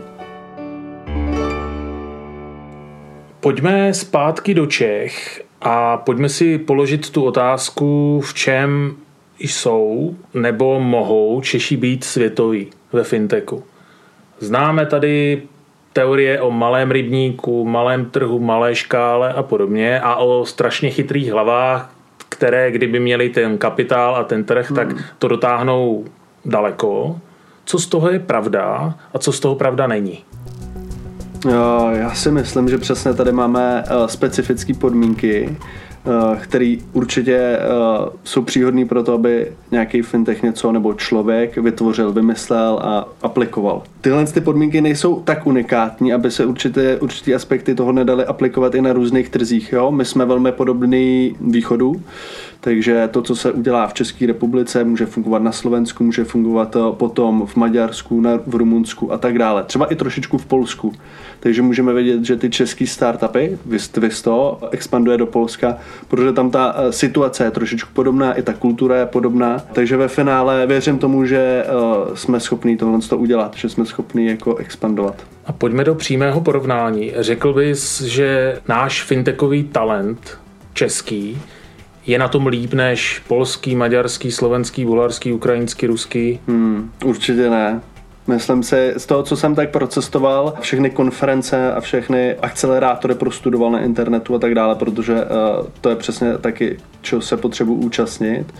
Pojďme 3.41 3.93
zpátky 3.93 4.53
do 4.53 4.65
Čech 4.65 5.43
a 5.61 5.97
pojďme 5.97 6.29
si 6.29 6.57
položit 6.57 7.09
tu 7.09 7.23
otázku, 7.23 8.21
v 8.21 8.33
čem 8.33 8.95
jsou 9.39 10.15
nebo 10.33 10.79
mohou 10.79 11.41
Češi 11.41 11.77
být 11.77 12.03
světoví 12.03 12.67
ve 12.93 13.03
fintechu. 13.03 13.63
Známe 14.39 14.85
tady 14.85 15.41
teorie 15.93 16.41
o 16.41 16.51
malém 16.51 16.91
rybníku, 16.91 17.65
malém 17.65 18.05
trhu, 18.05 18.39
malé 18.39 18.75
škále 18.75 19.33
a 19.33 19.43
podobně 19.43 19.99
a 19.99 20.15
o 20.15 20.45
strašně 20.45 20.89
chytrých 20.89 21.31
hlavách, 21.31 21.93
které 22.29 22.71
kdyby 22.71 22.99
měli 22.99 23.29
ten 23.29 23.57
kapitál 23.57 24.15
a 24.15 24.23
ten 24.23 24.43
trh, 24.43 24.67
hmm. 24.67 24.75
tak 24.75 24.87
to 25.19 25.27
dotáhnou 25.27 26.05
daleko. 26.45 27.19
Co 27.65 27.79
z 27.79 27.87
toho 27.87 28.11
je 28.11 28.19
pravda 28.19 28.93
a 29.13 29.19
co 29.19 29.31
z 29.31 29.39
toho 29.39 29.55
pravda 29.55 29.87
není? 29.87 30.23
Já 31.91 32.13
si 32.13 32.31
myslím, 32.31 32.69
že 32.69 32.77
přesně 32.77 33.13
tady 33.13 33.31
máme 33.31 33.83
eh, 33.87 34.07
specifické 34.07 34.73
podmínky, 34.73 35.57
eh, 35.57 36.37
které 36.37 36.75
určitě 36.93 37.35
eh, 37.37 37.59
jsou 38.23 38.41
příhodné 38.41 38.85
pro 38.85 39.03
to, 39.03 39.13
aby 39.13 39.51
nějaký 39.71 40.01
fintech 40.01 40.43
něco 40.43 40.71
nebo 40.71 40.93
člověk 40.93 41.57
vytvořil, 41.57 42.13
vymyslel 42.13 42.79
a 42.83 43.07
aplikoval. 43.21 43.83
Tyhle 44.01 44.25
ty 44.25 44.41
podmínky 44.41 44.81
nejsou 44.81 45.19
tak 45.19 45.47
unikátní, 45.47 46.13
aby 46.13 46.31
se 46.31 46.45
určité, 46.45 46.97
určité 46.97 47.33
aspekty 47.33 47.75
toho 47.75 47.91
nedali 47.91 48.25
aplikovat 48.25 48.75
i 48.75 48.81
na 48.81 48.93
různých 48.93 49.29
trzích. 49.29 49.71
Jo? 49.73 49.91
My 49.91 50.05
jsme 50.05 50.25
velmi 50.25 50.51
podobný 50.51 51.35
východu, 51.41 52.01
takže 52.61 53.09
to, 53.11 53.21
co 53.21 53.35
se 53.35 53.51
udělá 53.51 53.87
v 53.87 53.93
České 53.93 54.25
republice, 54.25 54.83
může 54.83 55.05
fungovat 55.05 55.41
na 55.41 55.51
Slovensku, 55.51 56.03
může 56.03 56.23
fungovat 56.23 56.75
potom 56.91 57.45
v 57.45 57.55
Maďarsku, 57.55 58.23
v 58.47 58.55
Rumunsku 58.55 59.13
a 59.13 59.17
tak 59.17 59.37
dále. 59.37 59.63
Třeba 59.63 59.85
i 59.85 59.95
trošičku 59.95 60.37
v 60.37 60.45
Polsku. 60.45 60.93
Takže 61.39 61.61
můžeme 61.61 61.93
vědět, 61.93 62.25
že 62.25 62.35
ty 62.35 62.49
české 62.49 62.87
startupy, 62.87 63.57
Visto, 63.65 64.59
expanduje 64.71 65.17
do 65.17 65.25
Polska, 65.25 65.77
protože 66.07 66.33
tam 66.33 66.51
ta 66.51 66.75
eh, 66.77 66.91
situace 66.91 67.43
je 67.43 67.51
trošičku 67.51 67.89
podobná, 67.93 68.33
i 68.33 68.41
ta 68.41 68.53
kultura 68.53 68.97
je 68.97 69.05
podobná. 69.05 69.58
Takže 69.73 69.97
ve 69.97 70.07
finále 70.07 70.67
věřím 70.67 70.97
tomu, 70.97 71.25
že 71.25 71.65
eh, 71.65 72.15
jsme 72.15 72.39
schopni 72.39 72.77
tohle 72.77 72.99
udělat, 73.15 73.55
že 73.55 73.69
jsme 73.69 73.85
schopni 73.85 74.27
jako 74.27 74.55
expandovat. 74.55 75.15
A 75.45 75.51
pojďme 75.51 75.83
do 75.83 75.95
přímého 75.95 76.41
porovnání. 76.41 77.11
Řekl 77.17 77.53
bys, 77.53 78.01
že 78.01 78.59
náš 78.67 79.03
fintechový 79.03 79.63
talent 79.63 80.37
český 80.73 81.41
je 82.05 82.19
na 82.19 82.27
tom 82.27 82.47
líp 82.47 82.73
než 82.73 83.21
polský, 83.27 83.75
maďarský, 83.75 84.31
slovenský, 84.31 84.85
bulharský, 84.85 85.33
ukrajinský, 85.33 85.87
ruský? 85.87 86.39
Hmm, 86.47 86.91
určitě 87.05 87.49
ne. 87.49 87.81
Myslím 88.27 88.63
si, 88.63 88.93
z 88.97 89.05
toho, 89.05 89.23
co 89.23 89.37
jsem 89.37 89.55
tak 89.55 89.69
procestoval, 89.69 90.53
všechny 90.59 90.89
konference 90.89 91.73
a 91.73 91.81
všechny 91.81 92.35
akcelerátory 92.35 93.15
prostudoval 93.15 93.71
na 93.71 93.79
internetu 93.79 94.35
a 94.35 94.39
tak 94.39 94.55
dále, 94.55 94.75
protože 94.75 95.13
uh, 95.13 95.67
to 95.81 95.89
je 95.89 95.95
přesně 95.95 96.37
taky, 96.37 96.77
co 97.01 97.21
se 97.21 97.37
potřebuji 97.37 97.75
účastnit 97.75 98.53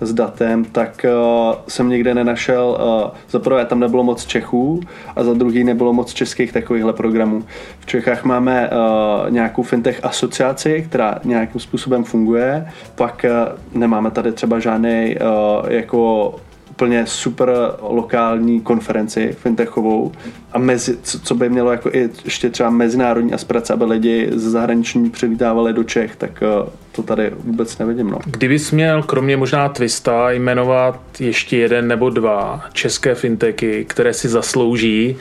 s 0.00 0.12
datem, 0.12 0.64
tak 0.64 1.06
uh, 1.08 1.54
jsem 1.68 1.88
nikde 1.88 2.14
nenašel, 2.14 2.78
uh, 3.04 3.10
za 3.30 3.38
prvé 3.38 3.64
tam 3.64 3.80
nebylo 3.80 4.04
moc 4.04 4.26
Čechů 4.26 4.80
a 5.16 5.24
za 5.24 5.34
druhý 5.34 5.64
nebylo 5.64 5.92
moc 5.92 6.12
českých 6.12 6.52
takovýchhle 6.52 6.92
programů. 6.92 7.44
V 7.80 7.86
Čechách 7.86 8.24
máme 8.24 8.70
uh, 8.70 9.30
nějakou 9.30 9.62
fintech 9.62 10.00
asociaci, 10.02 10.84
která 10.88 11.18
nějakým 11.24 11.60
způsobem 11.60 12.04
funguje, 12.04 12.66
pak 12.94 13.26
uh, 13.28 13.78
nemáme 13.80 14.10
tady 14.10 14.32
třeba 14.32 14.58
žádný 14.58 15.16
uh, 15.16 15.70
jako 15.72 16.34
úplně 16.70 17.06
super 17.06 17.52
lokální 17.80 18.60
konferenci 18.60 19.36
fintechovou 19.38 20.12
a 20.52 20.58
mezi, 20.58 20.98
co, 21.02 21.34
by 21.34 21.48
mělo 21.48 21.70
jako 21.70 21.90
i 21.92 22.10
ještě 22.24 22.50
třeba 22.50 22.70
mezinárodní 22.70 23.32
aspirace, 23.32 23.72
aby 23.72 23.84
lidi 23.84 24.30
z 24.32 24.42
zahraniční 24.42 25.10
přivítávali 25.10 25.72
do 25.72 25.84
Čech, 25.84 26.16
tak 26.16 26.42
uh, 26.62 26.68
to 27.02 27.06
tady 27.06 27.32
vůbec 27.44 27.78
nevidím. 27.78 28.10
No. 28.10 28.18
Kdybys 28.26 28.70
měl 28.70 29.02
kromě 29.02 29.36
možná 29.36 29.68
Twista 29.68 30.30
jmenovat 30.30 31.00
ještě 31.20 31.56
jeden 31.56 31.88
nebo 31.88 32.10
dva 32.10 32.64
české 32.72 33.14
fintechy, 33.14 33.84
které 33.88 34.14
si 34.14 34.28
zaslouží 34.28 35.16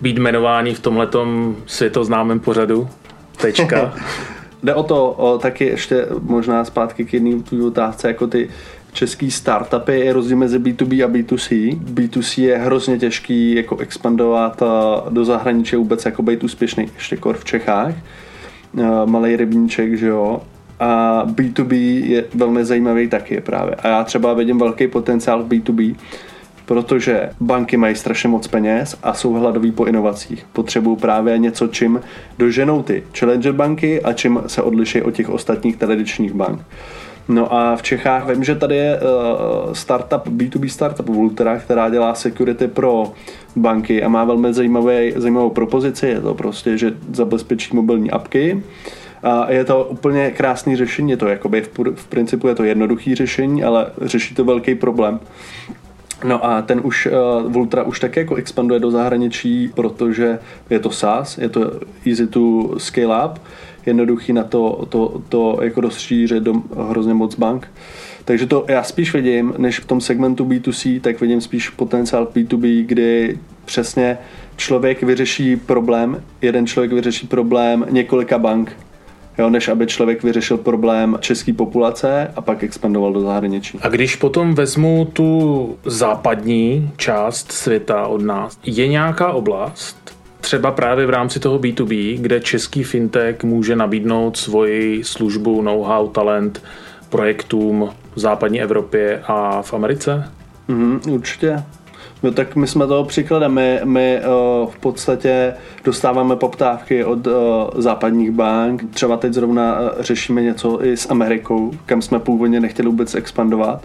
být 0.00 0.18
jmenováni 0.18 0.74
v 0.74 0.80
tomhletom 0.80 1.56
světoznámém 1.66 2.40
pořadu? 2.40 2.88
Tečka. 3.36 3.94
Jde 4.62 4.74
o 4.74 4.82
to, 4.82 5.10
o, 5.10 5.38
taky 5.38 5.64
ještě 5.64 6.06
možná 6.20 6.64
zpátky 6.64 7.04
k 7.04 7.14
jedné 7.14 7.42
otázce, 7.66 8.08
jako 8.08 8.26
ty 8.26 8.48
český 8.92 9.30
startupy 9.30 10.00
je 10.00 10.12
rozdíl 10.12 10.36
mezi 10.36 10.58
B2B 10.58 11.04
a 11.04 11.08
B2C. 11.08 11.78
B2C 11.94 12.42
je 12.42 12.58
hrozně 12.58 12.98
těžký 12.98 13.54
jako 13.54 13.76
expandovat 13.76 14.62
do 15.10 15.24
zahraničí 15.24 15.76
vůbec 15.76 16.04
jako 16.04 16.22
být 16.22 16.44
úspěšný, 16.44 16.90
ještě 16.94 17.16
kor 17.16 17.36
v 17.36 17.44
Čechách. 17.44 17.94
Malý 19.04 19.36
rybníček, 19.36 19.98
že 19.98 20.06
jo. 20.06 20.40
A 20.82 21.22
B2B 21.26 21.74
je 22.04 22.24
velmi 22.34 22.64
zajímavý 22.64 23.08
taky 23.08 23.40
právě. 23.40 23.74
A 23.74 23.88
já 23.88 24.04
třeba 24.04 24.34
vidím 24.34 24.58
velký 24.58 24.88
potenciál 24.88 25.42
v 25.42 25.48
B2B, 25.48 25.96
protože 26.66 27.30
banky 27.40 27.76
mají 27.76 27.94
strašně 27.94 28.28
moc 28.28 28.46
peněz 28.48 28.98
a 29.02 29.14
jsou 29.14 29.32
hladoví 29.32 29.72
po 29.72 29.84
inovacích. 29.84 30.46
Potřebují 30.52 30.96
právě 30.96 31.38
něco, 31.38 31.66
čím 31.66 32.00
doženou 32.38 32.82
ty 32.82 33.02
challenger 33.18 33.52
banky 33.52 34.02
a 34.02 34.12
čím 34.12 34.42
se 34.46 34.62
odliší 34.62 35.02
od 35.02 35.10
těch 35.10 35.28
ostatních 35.28 35.76
tradičních 35.76 36.32
bank. 36.32 36.60
No 37.28 37.54
a 37.54 37.76
v 37.76 37.82
Čechách 37.82 38.28
vím, 38.28 38.44
že 38.44 38.54
tady 38.54 38.76
je 38.76 39.00
uh, 39.00 39.72
startup, 39.72 40.26
B2B 40.26 40.68
startup 40.68 41.08
Vultera, 41.08 41.58
která 41.58 41.88
dělá 41.88 42.14
security 42.14 42.68
pro 42.68 43.12
banky 43.56 44.02
a 44.02 44.08
má 44.08 44.24
velmi 44.24 44.54
zajímavý, 44.54 45.12
zajímavou 45.16 45.50
propozici. 45.50 46.06
Je 46.06 46.20
to 46.20 46.34
prostě, 46.34 46.78
že 46.78 46.94
zabezpečí 47.12 47.76
mobilní 47.76 48.10
apky, 48.10 48.62
a 49.22 49.52
je 49.52 49.64
to 49.64 49.84
úplně 49.84 50.30
krásný 50.30 50.76
řešení, 50.76 51.10
je 51.10 51.16
to 51.16 51.28
jakoby 51.28 51.60
v, 51.62 51.68
v 51.94 52.06
principu 52.06 52.48
je 52.48 52.54
to 52.54 52.64
jednoduchý 52.64 53.14
řešení, 53.14 53.64
ale 53.64 53.86
řeší 54.00 54.34
to 54.34 54.44
velký 54.44 54.74
problém. 54.74 55.20
No 56.24 56.46
a 56.46 56.62
ten 56.62 56.80
už, 56.84 57.06
uh, 57.06 57.52
Vultra 57.52 57.82
už 57.82 58.00
také 58.00 58.20
jako 58.20 58.34
expanduje 58.34 58.80
do 58.80 58.90
zahraničí, 58.90 59.70
protože 59.74 60.38
je 60.70 60.78
to 60.78 60.90
SaaS, 60.90 61.38
je 61.38 61.48
to 61.48 61.72
easy 62.06 62.26
to 62.26 62.74
scale 62.78 63.26
up, 63.26 63.38
jednoduchý 63.86 64.32
na 64.32 64.44
to, 64.44 64.86
to, 64.88 65.22
to 65.28 65.58
jako 65.62 65.80
rozšířit 65.80 66.42
do 66.42 66.54
hrozně 66.88 67.14
moc 67.14 67.38
bank. 67.38 67.68
Takže 68.24 68.46
to 68.46 68.64
já 68.68 68.82
spíš 68.82 69.12
vidím, 69.14 69.54
než 69.58 69.80
v 69.80 69.84
tom 69.84 70.00
segmentu 70.00 70.44
B2C, 70.44 71.00
tak 71.00 71.20
vidím 71.20 71.40
spíš 71.40 71.68
potenciál 71.68 72.28
B2B, 72.34 72.86
kdy 72.86 73.38
přesně 73.64 74.18
člověk 74.56 75.02
vyřeší 75.02 75.56
problém, 75.56 76.22
jeden 76.42 76.66
člověk 76.66 76.92
vyřeší 76.92 77.26
problém 77.26 77.86
několika 77.90 78.38
bank, 78.38 78.76
jo, 79.38 79.50
než 79.50 79.68
aby 79.68 79.86
člověk 79.86 80.22
vyřešil 80.22 80.56
problém 80.56 81.16
české 81.20 81.52
populace 81.52 82.30
a 82.36 82.40
pak 82.40 82.62
expandoval 82.62 83.12
do 83.12 83.20
zahraničí. 83.20 83.78
A 83.82 83.88
když 83.88 84.16
potom 84.16 84.54
vezmu 84.54 85.08
tu 85.12 85.76
západní 85.84 86.90
část 86.96 87.52
světa 87.52 88.06
od 88.06 88.22
nás, 88.22 88.58
je 88.64 88.88
nějaká 88.88 89.32
oblast, 89.32 90.16
třeba 90.40 90.70
právě 90.70 91.06
v 91.06 91.10
rámci 91.10 91.40
toho 91.40 91.58
B2B, 91.58 92.18
kde 92.20 92.40
český 92.40 92.84
fintech 92.84 93.44
může 93.44 93.76
nabídnout 93.76 94.36
svoji 94.36 95.04
službu, 95.04 95.62
know-how, 95.62 96.08
talent 96.08 96.62
projektům 97.08 97.90
v 98.14 98.20
západní 98.20 98.62
Evropě 98.62 99.22
a 99.26 99.62
v 99.62 99.74
Americe? 99.74 100.28
Mm, 100.68 101.00
určitě. 101.10 101.62
No 102.22 102.32
tak 102.32 102.56
my 102.56 102.66
jsme 102.66 102.86
toho 102.86 103.04
příkladem. 103.04 103.54
My, 103.54 103.80
my 103.84 104.20
uh, 104.20 104.70
v 104.70 104.78
podstatě 104.78 105.54
dostáváme 105.84 106.36
poptávky 106.36 107.04
od 107.04 107.26
uh, 107.26 107.32
západních 107.76 108.30
bank. 108.30 108.82
Třeba 108.90 109.16
teď 109.16 109.32
zrovna 109.32 109.80
uh, 109.80 109.88
řešíme 110.00 110.42
něco 110.42 110.84
i 110.84 110.96
s 110.96 111.10
Amerikou, 111.10 111.70
kam 111.86 112.02
jsme 112.02 112.18
původně 112.18 112.60
nechtěli 112.60 112.88
vůbec 112.88 113.14
expandovat. 113.14 113.82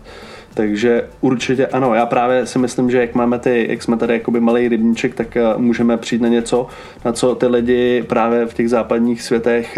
Takže 0.58 1.04
určitě 1.22 1.68
ano, 1.68 1.96
já 1.96 2.06
právě 2.06 2.46
si 2.46 2.60
myslím, 2.60 2.92
že 2.92 2.98
jak 2.98 3.16
máme 3.16 3.40
ty, 3.40 3.66
jak 3.70 3.84
jsme 3.84 3.98
tady 3.98 4.14
jakoby 4.14 4.40
malý 4.40 4.68
rybníček, 4.68 5.16
tak 5.16 5.38
můžeme 5.58 5.98
přijít 5.98 6.22
na 6.22 6.28
něco, 6.28 6.68
na 7.06 7.14
co 7.14 7.36
ty 7.36 7.48
lidi 7.48 8.04
právě 8.08 8.46
v 8.46 8.54
těch 8.54 8.70
západních 8.70 9.22
světech, 9.22 9.78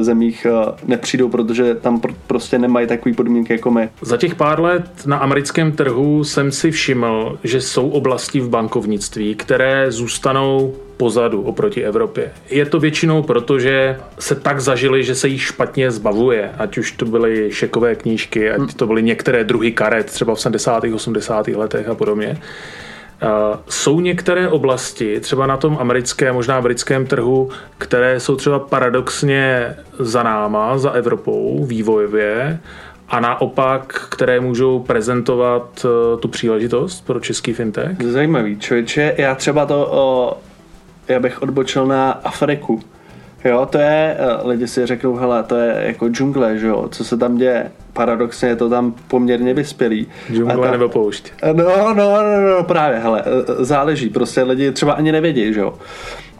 zemích 0.00 0.46
nepřijdou, 0.86 1.28
protože 1.28 1.74
tam 1.74 2.00
prostě 2.26 2.58
nemají 2.58 2.86
takové 2.86 3.14
podmínky 3.14 3.52
jako 3.52 3.70
my. 3.70 3.88
Za 4.02 4.16
těch 4.16 4.34
pár 4.34 4.60
let 4.60 4.90
na 5.06 5.16
americkém 5.16 5.72
trhu 5.72 6.24
jsem 6.24 6.52
si 6.52 6.70
všiml, 6.70 7.38
že 7.44 7.60
jsou 7.60 7.90
oblasti 7.90 8.40
v 8.40 8.48
bankovnictví, 8.48 9.34
které 9.34 9.92
zůstanou 9.92 10.74
pozadu 10.96 11.42
oproti 11.42 11.84
Evropě. 11.84 12.32
Je 12.50 12.66
to 12.66 12.80
většinou 12.80 13.22
proto, 13.22 13.58
že 13.58 13.98
se 14.18 14.34
tak 14.34 14.60
zažili, 14.60 15.04
že 15.04 15.14
se 15.14 15.28
jí 15.28 15.38
špatně 15.38 15.90
zbavuje, 15.90 16.50
ať 16.58 16.78
už 16.78 16.92
to 16.92 17.04
byly 17.04 17.52
šekové 17.52 17.94
knížky, 17.94 18.50
ať 18.50 18.74
to 18.74 18.86
byly 18.86 19.02
některé 19.02 19.44
druhy 19.44 19.72
karet, 19.72 20.06
třeba 20.06 20.34
v 20.34 20.40
70. 20.40 20.84
80. 20.94 21.48
letech 21.48 21.88
a 21.88 21.94
podobně. 21.94 22.38
Jsou 23.68 24.00
některé 24.00 24.48
oblasti, 24.48 25.20
třeba 25.20 25.46
na 25.46 25.56
tom 25.56 25.76
americkém, 25.80 26.34
možná 26.34 26.60
britském 26.60 27.06
trhu, 27.06 27.50
které 27.78 28.20
jsou 28.20 28.36
třeba 28.36 28.58
paradoxně 28.58 29.76
za 29.98 30.22
náma, 30.22 30.78
za 30.78 30.90
Evropou 30.90 31.64
vývojově, 31.64 32.60
a 33.08 33.20
naopak, 33.20 34.06
které 34.10 34.40
můžou 34.40 34.78
prezentovat 34.78 35.86
eh, 35.86 36.16
tu 36.16 36.28
příležitost 36.28 37.06
pro 37.06 37.20
český 37.20 37.52
fintech? 37.52 37.96
Zajímavý, 38.02 38.58
člověče. 38.58 39.14
Já 39.18 39.34
třeba 39.34 39.66
to 39.66 39.88
o, 39.90 40.36
já 41.08 41.20
bych 41.20 41.42
odbočil 41.42 41.86
na 41.86 42.12
Afriku. 42.12 42.80
Jo, 43.44 43.66
to 43.66 43.78
je, 43.78 44.16
eh, 44.18 44.48
lidi 44.48 44.68
si 44.68 44.86
řeknou, 44.86 45.16
hele, 45.16 45.42
to 45.42 45.56
je 45.56 45.82
jako 45.86 46.08
džungle, 46.08 46.58
že 46.58 46.66
jo, 46.66 46.88
co 46.90 47.04
se 47.04 47.16
tam 47.16 47.36
děje. 47.36 47.70
Paradoxně 47.92 48.48
je 48.48 48.56
to 48.56 48.68
tam 48.68 48.94
poměrně 49.08 49.54
vyspělý. 49.54 50.06
Džungle 50.32 50.70
nebo 50.70 50.88
poušť. 50.88 51.32
No, 51.52 51.94
no, 51.94 51.94
no, 51.94 52.40
no, 52.56 52.64
právě, 52.64 52.98
hele, 52.98 53.22
eh, 53.26 53.64
záleží, 53.64 54.08
prostě 54.08 54.42
lidi 54.42 54.72
třeba 54.72 54.92
ani 54.92 55.12
nevědí, 55.12 55.54
že 55.54 55.60
jo. 55.60 55.74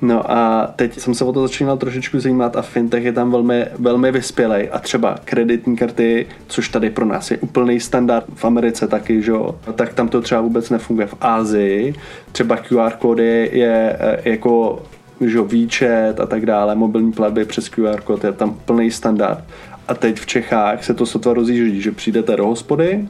No 0.02 0.30
a 0.30 0.70
teď 0.76 0.98
jsem 0.98 1.14
se 1.14 1.24
o 1.24 1.32
to 1.32 1.42
začínal 1.42 1.76
trošičku 1.76 2.20
zajímat 2.20 2.56
a 2.56 2.62
fintech 2.62 3.04
je 3.04 3.12
tam 3.12 3.30
velmi, 3.30 3.66
velmi 3.78 4.12
vyspělej 4.12 4.68
a 4.72 4.78
třeba 4.78 5.16
kreditní 5.24 5.76
karty, 5.76 6.26
což 6.46 6.68
tady 6.68 6.90
pro 6.90 7.04
nás 7.04 7.30
je 7.30 7.38
úplný 7.38 7.80
standard 7.80 8.24
v 8.34 8.44
Americe 8.44 8.88
taky, 8.88 9.22
že 9.22 9.30
jo, 9.30 9.54
tak 9.74 9.94
tam 9.94 10.08
to 10.08 10.20
třeba 10.20 10.40
vůbec 10.40 10.70
nefunguje. 10.70 11.06
V 11.06 11.14
Ázii 11.20 11.94
třeba 12.32 12.56
QR 12.56 12.92
kódy 12.98 13.50
je 13.52 13.96
eh, 13.98 14.30
jako 14.30 14.82
že 15.20 15.42
výčet 15.42 16.20
a 16.20 16.26
tak 16.26 16.46
dále, 16.46 16.74
mobilní 16.74 17.12
platby 17.12 17.44
přes 17.44 17.68
QR 17.68 18.00
kód 18.00 18.24
je 18.24 18.32
tam 18.32 18.54
plný 18.64 18.90
standard. 18.90 19.44
A 19.88 19.94
teď 19.94 20.20
v 20.20 20.26
Čechách 20.26 20.84
se 20.84 20.94
to 20.94 21.06
sotva 21.06 21.34
rozjíždí, 21.34 21.80
že 21.82 21.92
přijdete 21.92 22.36
do 22.36 22.46
hospody, 22.46 23.08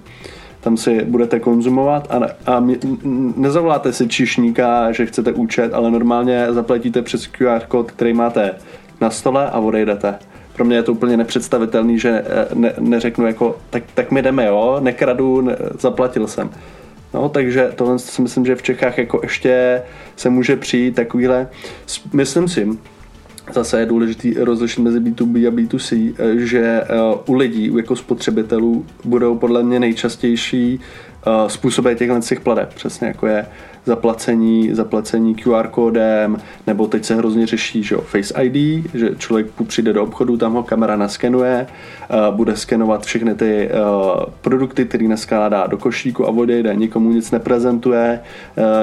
tam 0.61 0.77
si 0.77 1.05
budete 1.05 1.41
konzumovat 1.41 2.07
a, 2.11 2.19
ne, 2.19 2.29
a 2.47 2.61
mě, 2.61 2.77
nezavoláte 3.37 3.93
si 3.93 4.09
čišníka, 4.09 4.93
že 4.93 5.07
chcete 5.07 5.33
účet, 5.33 5.75
ale 5.75 5.91
normálně 5.91 6.47
zaplatíte 6.51 7.03
přes 7.03 7.27
QR 7.27 7.61
kód, 7.69 7.91
který 7.91 8.13
máte 8.13 8.55
na 9.01 9.11
stole 9.11 9.51
a 9.51 9.59
odejdete. 9.59 10.15
Pro 10.57 10.65
mě 10.65 10.77
je 10.77 10.83
to 10.83 10.93
úplně 10.93 11.17
nepředstavitelný, 11.17 11.99
že 11.99 12.25
eh, 12.27 12.47
ne, 12.55 12.73
neřeknu 12.79 13.27
jako, 13.27 13.57
tak, 13.71 13.83
tak 13.95 14.11
my 14.11 14.23
jdeme, 14.23 14.47
jo, 14.47 14.77
nekradu, 14.81 15.41
ne, 15.41 15.57
zaplatil 15.79 16.27
jsem. 16.27 16.51
No, 17.15 17.29
takže 17.29 17.73
tohle 17.75 17.99
si 17.99 18.23
myslím, 18.23 18.47
že 18.47 18.57
v 18.57 18.63
Čechách 18.63 18.99
jako 18.99 19.21
ještě 19.23 19.83
se 20.17 20.31
může 20.31 20.57
přijít 20.57 20.95
takovýhle, 20.95 21.49
myslím 22.13 22.49
si, 22.49 22.69
zase 23.53 23.81
je 23.81 23.87
důležité 23.87 24.45
rozlišit 24.45 24.79
mezi 24.79 25.01
B2B 25.01 25.49
a 25.49 25.51
B2C, 25.51 26.15
eh, 26.19 26.39
že 26.47 26.61
eh, 26.61 26.87
u 27.27 27.35
lidí, 27.35 27.73
jako 27.77 27.97
spotřebitelů, 27.97 28.87
budou 29.05 29.39
podle 29.39 29.63
mě 29.63 29.81
nejčastější 29.81 30.81
eh, 31.27 31.51
způsoby 31.51 31.93
těchto 31.93 32.21
těch 32.21 32.41
pladeb, 32.41 32.75
přesně 32.75 33.07
jako 33.07 33.27
je 33.27 33.47
zaplacení, 33.87 34.75
zaplacení 34.75 35.35
QR 35.35 35.69
kódem, 35.69 36.37
nebo 36.67 36.87
teď 36.87 37.05
se 37.05 37.15
hrozně 37.15 37.47
řeší 37.47 37.83
že 37.83 37.97
Face 37.97 38.43
ID, 38.43 38.87
že 38.95 39.11
člověk 39.19 39.47
přijde 39.67 39.93
do 39.93 40.03
obchodu, 40.03 40.37
tam 40.37 40.53
ho 40.53 40.63
kamera 40.63 40.97
naskenuje, 40.97 41.67
bude 42.31 42.57
skenovat 42.57 43.07
všechny 43.07 43.35
ty 43.35 43.71
produkty, 44.41 44.85
který 44.85 45.09
naskládá 45.09 45.67
do 45.67 45.77
košíku 45.77 46.27
a 46.27 46.29
odejde, 46.29 46.75
nikomu 46.75 47.11
nic 47.11 47.31
neprezentuje, 47.31 48.21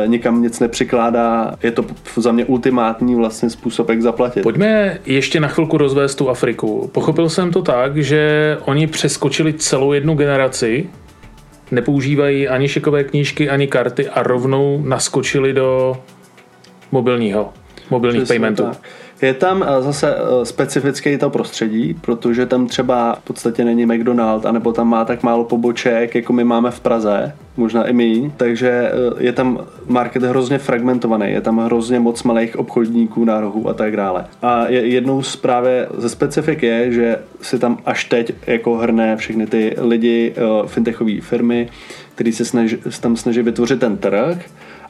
nikam 0.06 0.42
nic 0.42 0.60
nepřikládá. 0.60 1.56
Je 1.64 1.72
to 1.72 1.86
za 2.16 2.32
mě 2.32 2.46
ultimátní 2.46 3.16
vlastně 3.16 3.50
způsob, 3.50 3.90
jak 3.90 4.02
zaplatit. 4.02 4.42
Pojďme 4.42 4.98
ještě 5.06 5.40
na 5.40 5.48
chvilku 5.48 5.78
rozvést 5.78 6.16
tu 6.16 6.30
Afriku. 6.30 6.90
Pochopil 6.94 7.30
jsem 7.30 7.52
to 7.52 7.62
tak, 7.62 7.98
že 7.98 8.58
oni 8.66 8.88
přeskočili 8.88 9.54
celou 9.54 9.94
jednu 9.94 10.16
generaci 10.16 10.90
nepoužívají 11.72 12.48
ani 12.48 12.68
šekové 12.68 13.04
knížky, 13.04 13.50
ani 13.50 13.68
karty 13.68 14.10
a 14.10 14.24
rovnou 14.24 14.82
naskočili 14.86 15.54
do 15.54 15.98
mobilního, 16.92 17.54
mobilních 17.90 18.24
Přesně 18.24 18.40
paymentů. 18.40 18.64
Tak. 18.64 18.78
Je 19.22 19.34
tam 19.34 19.64
eh, 19.64 19.82
zase 19.82 20.16
eh, 20.16 20.46
specifické 20.46 21.18
to 21.18 21.30
prostředí, 21.30 21.94
protože 21.94 22.46
tam 22.46 22.68
třeba 22.68 23.16
v 23.16 23.24
podstatě 23.24 23.66
není 23.66 23.86
McDonald, 23.86 24.46
anebo 24.46 24.74
tam 24.74 24.90
má 24.90 25.06
tak 25.06 25.24
málo 25.24 25.44
poboček, 25.44 26.16
jako 26.16 26.34
my 26.34 26.44
máme 26.44 26.72
v 26.72 26.80
Praze, 26.80 27.36
možná 27.58 27.88
i 27.88 27.94
my, 27.94 28.32
takže 28.38 28.70
eh, 28.70 29.24
je 29.24 29.32
tam 29.32 29.60
market 29.88 30.24
hrozně 30.24 30.58
fragmentovaný, 30.58 31.32
je 31.32 31.42
tam 31.42 31.60
hrozně 31.60 32.00
moc 32.00 32.24
malých 32.24 32.60
obchodníků 32.60 33.26
na 33.26 33.42
rohu 33.42 33.70
a 33.70 33.74
tak 33.74 33.98
dále. 33.98 34.26
A 34.42 34.68
jednou 34.68 35.22
z 35.22 35.36
právě 35.36 35.88
ze 35.98 36.10
specifik 36.10 36.64
je, 36.64 36.92
že 36.92 37.20
si 37.42 37.60
tam 37.60 37.78
až 37.86 38.06
teď 38.06 38.34
jako 38.48 38.76
hrne 38.76 39.18
všechny 39.18 39.48
ty 39.48 39.76
lidi, 39.82 40.34
fintechové 40.66 41.22
firmy, 41.22 41.70
který 42.16 42.32
se 42.32 42.46
snaží, 42.46 42.78
tam 43.02 43.18
snaží 43.18 43.42
vytvořit 43.42 43.80
ten 43.80 43.98
trh 43.98 44.38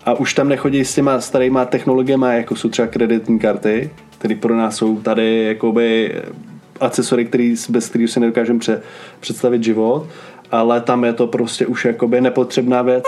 a 0.06 0.14
už 0.14 0.34
tam 0.34 0.50
nechodí 0.50 0.86
s 0.86 0.96
těma 0.96 1.22
starýma 1.22 1.66
technologiemi, 1.66 2.28
jako 2.30 2.56
jsou 2.56 2.70
třeba 2.70 2.88
kreditní 2.88 3.40
karty, 3.40 3.90
které 4.18 4.36
pro 4.36 4.56
nás 4.56 4.78
jsou 4.78 5.02
tady 5.02 5.44
jakoby 5.44 6.16
akcesory, 6.80 7.26
který, 7.26 7.56
bez 7.70 7.90
kterých 7.90 8.10
si 8.10 8.20
nedokážeme 8.20 8.60
pře, 8.60 8.82
představit 9.20 9.64
život, 9.64 10.08
ale 10.52 10.82
tam 10.82 11.04
je 11.04 11.14
to 11.14 11.28
prostě 11.28 11.66
už 11.66 11.86
jakoby 11.86 12.22
nepotřebná 12.22 12.82
věc. 12.82 13.04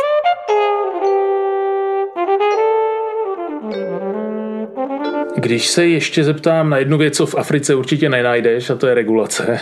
Když 5.35 5.67
se 5.67 5.85
ještě 5.85 6.23
zeptám 6.23 6.69
na 6.69 6.77
jednu 6.77 6.97
věc, 6.97 7.17
co 7.17 7.25
v 7.25 7.35
Africe 7.35 7.75
určitě 7.75 8.09
nenajdeš, 8.09 8.69
a 8.69 8.75
to 8.75 8.87
je 8.87 8.93
regulace, 8.93 9.59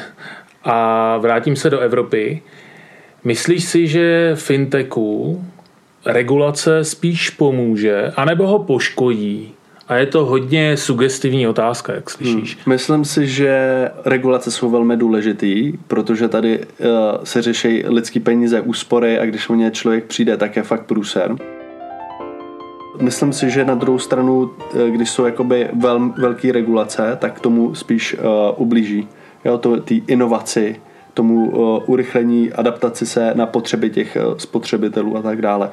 a 0.63 1.17
vrátím 1.17 1.55
se 1.55 1.69
do 1.69 1.79
Evropy, 1.79 2.41
myslíš 3.23 3.63
si, 3.63 3.87
že 3.87 4.31
fintechu 4.35 5.45
regulace 6.05 6.83
spíš 6.83 7.29
pomůže, 7.29 8.11
anebo 8.15 8.47
ho 8.47 8.59
poškodí? 8.59 9.53
A 9.87 9.95
je 9.95 10.05
to 10.05 10.25
hodně 10.25 10.77
sugestivní 10.77 11.47
otázka, 11.47 11.93
jak 11.93 12.09
slyšíš. 12.09 12.55
Hmm. 12.55 12.73
Myslím 12.73 13.05
si, 13.05 13.27
že 13.27 13.89
regulace 14.05 14.51
jsou 14.51 14.69
velmi 14.69 14.97
důležitý, 14.97 15.73
protože 15.87 16.27
tady 16.27 16.59
uh, 16.59 16.65
se 17.23 17.41
řeší 17.41 17.83
lidský 17.87 18.19
peníze, 18.19 18.61
úspory 18.61 19.19
a 19.19 19.25
když 19.25 19.49
o 19.49 19.55
ně 19.55 19.71
člověk 19.71 20.03
přijde, 20.03 20.37
tak 20.37 20.55
je 20.55 20.63
fakt 20.63 20.85
průser. 20.85 21.35
Myslím 23.01 23.33
si, 23.33 23.49
že 23.49 23.65
na 23.65 23.75
druhou 23.75 23.99
stranu, 23.99 24.51
eh, 24.75 24.89
když 24.89 25.09
jsou 25.09 25.25
jakoby 25.25 25.69
vel, 25.73 26.13
velký 26.17 26.51
regulace, 26.51 27.17
tak 27.19 27.39
tomu 27.39 27.75
spíš 27.75 28.13
uh, 28.13 28.21
ublíží. 28.57 29.07
Jo, 29.45 29.57
to, 29.57 29.81
ty 29.81 30.03
inovaci, 30.07 30.75
tomu 31.13 31.49
uh, 31.49 31.83
urychlení, 31.85 32.51
adaptaci 32.51 33.05
se 33.05 33.31
na 33.35 33.45
potřeby 33.45 33.89
těch 33.89 34.17
uh, 34.27 34.37
spotřebitelů 34.37 35.17
a 35.17 35.21
tak 35.21 35.41
dále. 35.41 35.71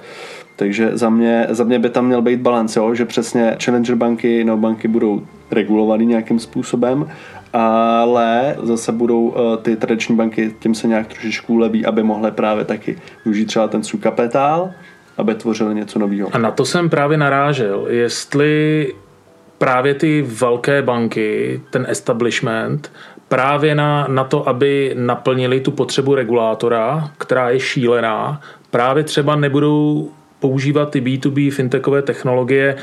Takže 0.56 0.90
za 0.92 1.10
mě, 1.10 1.46
za 1.50 1.64
mě 1.64 1.78
by 1.78 1.90
tam 1.90 2.06
měl 2.06 2.22
být 2.22 2.40
balance, 2.40 2.80
jo? 2.80 2.94
že 2.94 3.04
přesně 3.04 3.56
challenger 3.64 3.94
banky, 3.94 4.44
no 4.44 4.56
banky 4.56 4.88
budou 4.88 5.22
regulovaný 5.50 6.06
nějakým 6.06 6.38
způsobem, 6.38 7.08
ale 7.52 8.56
zase 8.62 8.92
budou 8.92 9.28
uh, 9.28 9.56
ty 9.62 9.76
tradiční 9.76 10.16
banky 10.16 10.54
tím 10.58 10.74
se 10.74 10.88
nějak 10.88 11.06
trošičku 11.06 11.54
uleví, 11.54 11.86
aby 11.86 12.02
mohly 12.02 12.30
právě 12.30 12.64
taky 12.64 12.98
využít 13.24 13.46
třeba 13.46 13.68
ten 13.68 13.82
svůj 13.82 14.00
kapitál, 14.00 14.70
aby 15.16 15.34
tvořili 15.34 15.74
něco 15.74 15.98
nového. 15.98 16.28
A 16.32 16.38
na 16.38 16.50
to 16.50 16.64
jsem 16.64 16.90
právě 16.90 17.18
narážel, 17.18 17.86
jestli 17.90 18.86
právě 19.58 19.94
ty 19.94 20.22
velké 20.22 20.82
banky, 20.82 21.60
ten 21.70 21.86
establishment, 21.88 22.92
právě 23.28 23.74
na, 23.74 24.06
na 24.08 24.24
to, 24.24 24.48
aby 24.48 24.94
naplnili 24.98 25.60
tu 25.60 25.70
potřebu 25.70 26.14
regulátora, 26.14 27.10
která 27.18 27.50
je 27.50 27.60
šílená, 27.60 28.40
právě 28.70 29.04
třeba 29.04 29.36
nebudou 29.36 30.10
používat 30.40 30.90
ty 30.90 31.00
B2B 31.00 31.50
fintechové 31.50 32.02
technologie 32.02 32.76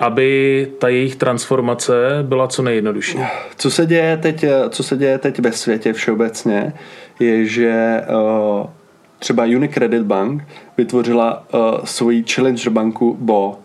aby 0.00 0.68
ta 0.78 0.88
jejich 0.88 1.16
transformace 1.16 1.92
byla 2.22 2.48
co 2.48 2.62
nejjednodušší? 2.62 3.18
Co 3.56 3.70
se 3.70 3.86
děje 3.86 4.16
teď, 4.16 4.44
co 4.70 4.82
se 4.82 4.96
děje 4.96 5.18
teď 5.18 5.38
ve 5.38 5.52
světě 5.52 5.92
všeobecně, 5.92 6.72
je, 7.20 7.44
že 7.44 8.00
uh, 8.08 8.66
třeba 9.18 9.44
Unicredit 9.44 10.02
Bank 10.02 10.44
vytvořila 10.76 11.44
uh, 11.54 11.60
svoji 11.84 12.24
challenger 12.34 12.72
banku 12.72 13.16
BO, 13.20 13.58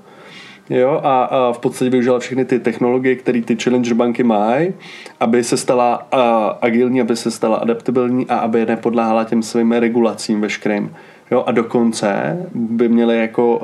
Jo, 0.69 1.01
a, 1.03 1.23
a 1.23 1.53
v 1.53 1.59
podstatě 1.59 1.91
využila 1.91 2.19
všechny 2.19 2.45
ty 2.45 2.59
technologie, 2.59 3.15
které 3.15 3.41
ty 3.41 3.55
challenger 3.55 3.93
banky 3.93 4.23
mají, 4.23 4.73
aby 5.19 5.43
se 5.43 5.57
stala 5.57 6.07
a, 6.11 6.21
agilní, 6.61 7.01
aby 7.01 7.15
se 7.15 7.31
stala 7.31 7.57
adaptabilní 7.57 8.25
a 8.25 8.37
aby 8.37 8.65
nepodléhala 8.65 9.23
těm 9.23 9.43
svým 9.43 9.71
regulacím 9.71 10.41
veškerým. 10.41 10.91
Jo, 11.31 11.43
a 11.47 11.51
dokonce 11.51 12.37
by 12.55 12.89
měly 12.89 13.17
jako 13.17 13.57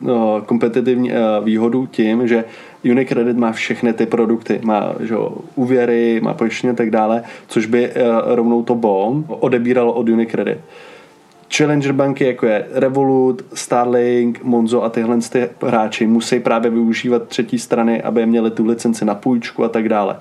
uh, 0.00 0.10
uh, 0.10 0.40
kompetitivní 0.40 1.10
uh, 1.10 1.16
výhodu 1.44 1.86
tím, 1.86 2.28
že 2.28 2.44
Unicredit 2.84 3.36
má 3.36 3.52
všechny 3.52 3.92
ty 3.92 4.06
produkty, 4.06 4.60
má 4.64 4.94
že, 5.00 5.14
úvěry, 5.54 6.20
má 6.22 6.34
pojištění 6.34 6.70
a 6.70 6.76
tak 6.76 6.90
dále, 6.90 7.22
což 7.46 7.66
by 7.66 7.88
uh, 7.88 7.94
rovnou 8.34 8.62
to 8.62 8.74
BOM 8.74 9.24
odebíralo 9.28 9.92
od 9.92 10.08
Unicredit. 10.08 10.58
Challenger 11.56 11.92
banky, 11.92 12.24
jako 12.24 12.46
je 12.46 12.66
Revolut, 12.72 13.42
Starlink, 13.54 14.42
Monzo 14.42 14.82
a 14.82 14.88
tyhle 14.88 15.18
ty 15.32 15.48
hráči 15.62 16.06
musí 16.06 16.40
právě 16.40 16.70
využívat 16.70 17.28
třetí 17.28 17.58
strany, 17.58 18.02
aby 18.02 18.26
měli 18.26 18.50
tu 18.50 18.66
licenci 18.66 19.04
na 19.04 19.14
půjčku 19.14 19.64
a 19.64 19.68
tak 19.68 19.88
dále. 19.88 20.16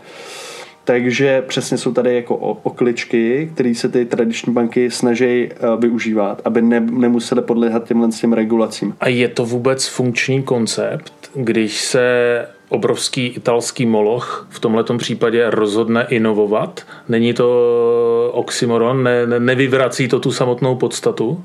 Takže 0.83 1.41
přesně 1.41 1.77
jsou 1.77 1.93
tady 1.93 2.15
jako 2.15 2.35
okličky, 2.35 3.49
které 3.53 3.75
se 3.75 3.89
ty 3.89 4.05
tradiční 4.05 4.53
banky 4.53 4.91
snaží 4.91 5.49
uh, 5.49 5.81
využívat, 5.81 6.41
aby 6.45 6.61
ne, 6.61 6.79
nemuseli 6.79 7.41
podléhat 7.41 7.87
těmhle 7.87 8.09
těm 8.09 8.33
regulacím. 8.33 8.95
A 8.99 9.09
je 9.09 9.27
to 9.27 9.45
vůbec 9.45 9.87
funkční 9.87 10.43
koncept, 10.43 11.13
když 11.35 11.81
se 11.81 12.45
obrovský 12.73 13.27
italský 13.27 13.86
moloch 13.86 14.47
v 14.49 14.59
tomhle 14.59 14.83
případě 14.97 15.49
rozhodne 15.49 16.05
inovovat? 16.09 16.86
Není 17.09 17.33
to 17.33 18.31
oxymoron? 18.33 19.03
Ne, 19.03 19.27
ne, 19.27 19.39
nevyvrací 19.39 20.07
to 20.07 20.19
tu 20.19 20.31
samotnou 20.31 20.75
podstatu? 20.75 21.43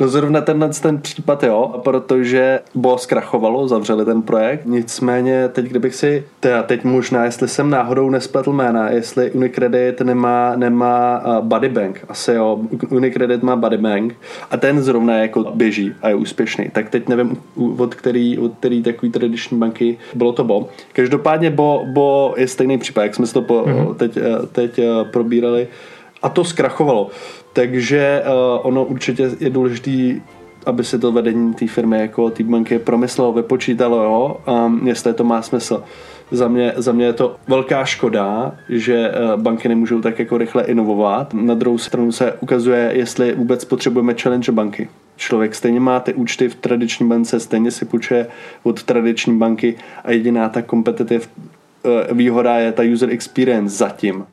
No 0.00 0.08
zrovna 0.08 0.40
tenhle 0.40 0.68
ten 0.68 0.98
případ 0.98 1.42
jo, 1.42 1.80
protože 1.84 2.60
Bo 2.74 2.98
zkrachovalo, 2.98 3.68
zavřeli 3.68 4.04
ten 4.04 4.22
projekt, 4.22 4.62
nicméně 4.64 5.48
teď 5.48 5.66
kdybych 5.66 5.94
si, 5.94 6.24
teda 6.40 6.62
teď 6.62 6.84
možná, 6.84 7.24
jestli 7.24 7.48
jsem 7.48 7.70
náhodou 7.70 8.10
nespletl 8.10 8.52
jména, 8.52 8.90
jestli 8.90 9.30
Unicredit 9.30 10.00
nemá, 10.00 10.56
nemá 10.56 11.22
uh, 11.26 11.44
Buddy 11.44 11.68
Bank, 11.68 12.04
asi 12.08 12.32
jo, 12.32 12.60
Unicredit 12.90 13.42
má 13.42 13.56
Buddy 13.56 13.78
Bank 13.78 14.16
a 14.50 14.56
ten 14.56 14.82
zrovna 14.82 15.18
jako 15.18 15.52
běží 15.54 15.94
a 16.02 16.08
je 16.08 16.14
úspěšný, 16.14 16.70
tak 16.72 16.90
teď 16.90 17.08
nevím 17.08 17.36
od 17.78 17.94
který, 17.94 18.38
od 18.38 18.52
který 18.58 18.82
takový 18.82 19.12
tradiční 19.12 19.58
banky 19.58 19.98
bylo 20.14 20.32
to 20.32 20.44
Bo. 20.44 20.68
Každopádně 20.92 21.50
Bo, 21.50 21.84
Bo 21.92 22.34
je 22.36 22.48
stejný 22.48 22.78
případ, 22.78 23.02
jak 23.02 23.14
jsme 23.14 23.26
to 23.26 23.42
po, 23.42 23.62
mm-hmm. 23.62 23.94
teď, 23.94 24.16
eh, 24.16 24.46
teď 24.52 24.78
eh, 24.78 24.84
probírali 25.12 25.68
a 26.22 26.28
to 26.28 26.44
zkrachovalo. 26.44 27.10
Takže 27.58 28.22
uh, 28.26 28.66
ono 28.66 28.84
určitě 28.84 29.30
je 29.40 29.50
důležité 29.50 30.20
aby 30.66 30.84
si 30.84 30.98
to 30.98 31.12
vedení 31.12 31.54
té 31.54 31.66
firmy 31.66 32.00
jako 32.00 32.30
té 32.30 32.42
banky 32.42 32.78
promyslelo, 32.78 33.32
vypočítalo, 33.32 34.02
jo, 34.02 34.36
um, 34.66 34.88
jestli 34.88 35.14
to 35.14 35.24
má 35.24 35.42
smysl. 35.42 35.82
Za 36.30 36.48
mě, 36.48 36.72
za 36.76 36.92
mě 36.92 37.04
je 37.06 37.12
to 37.12 37.36
velká 37.48 37.84
škoda, 37.84 38.54
že 38.68 39.10
uh, 39.10 39.42
banky 39.42 39.68
nemůžou 39.68 40.00
tak 40.00 40.18
jako 40.18 40.38
rychle 40.38 40.64
inovovat. 40.64 41.34
Na 41.34 41.54
druhou 41.54 41.78
stranu 41.78 42.12
se 42.12 42.32
ukazuje, 42.40 42.90
jestli 42.94 43.34
vůbec 43.34 43.64
potřebujeme 43.64 44.14
challenge 44.14 44.52
banky. 44.52 44.88
Člověk 45.16 45.54
stejně 45.54 45.80
má 45.80 46.00
ty 46.00 46.14
účty 46.14 46.48
v 46.48 46.54
tradiční 46.54 47.08
bance, 47.08 47.40
stejně 47.40 47.70
si 47.70 47.84
půjčuje 47.84 48.26
od 48.62 48.82
tradiční 48.82 49.38
banky 49.38 49.76
a 50.04 50.12
jediná 50.12 50.48
ta 50.48 50.62
kompetitiv 50.62 51.30
uh, 51.82 52.16
výhoda 52.16 52.56
je 52.58 52.72
ta 52.72 52.82
user 52.92 53.10
experience 53.10 53.76
zatím. 53.76 54.24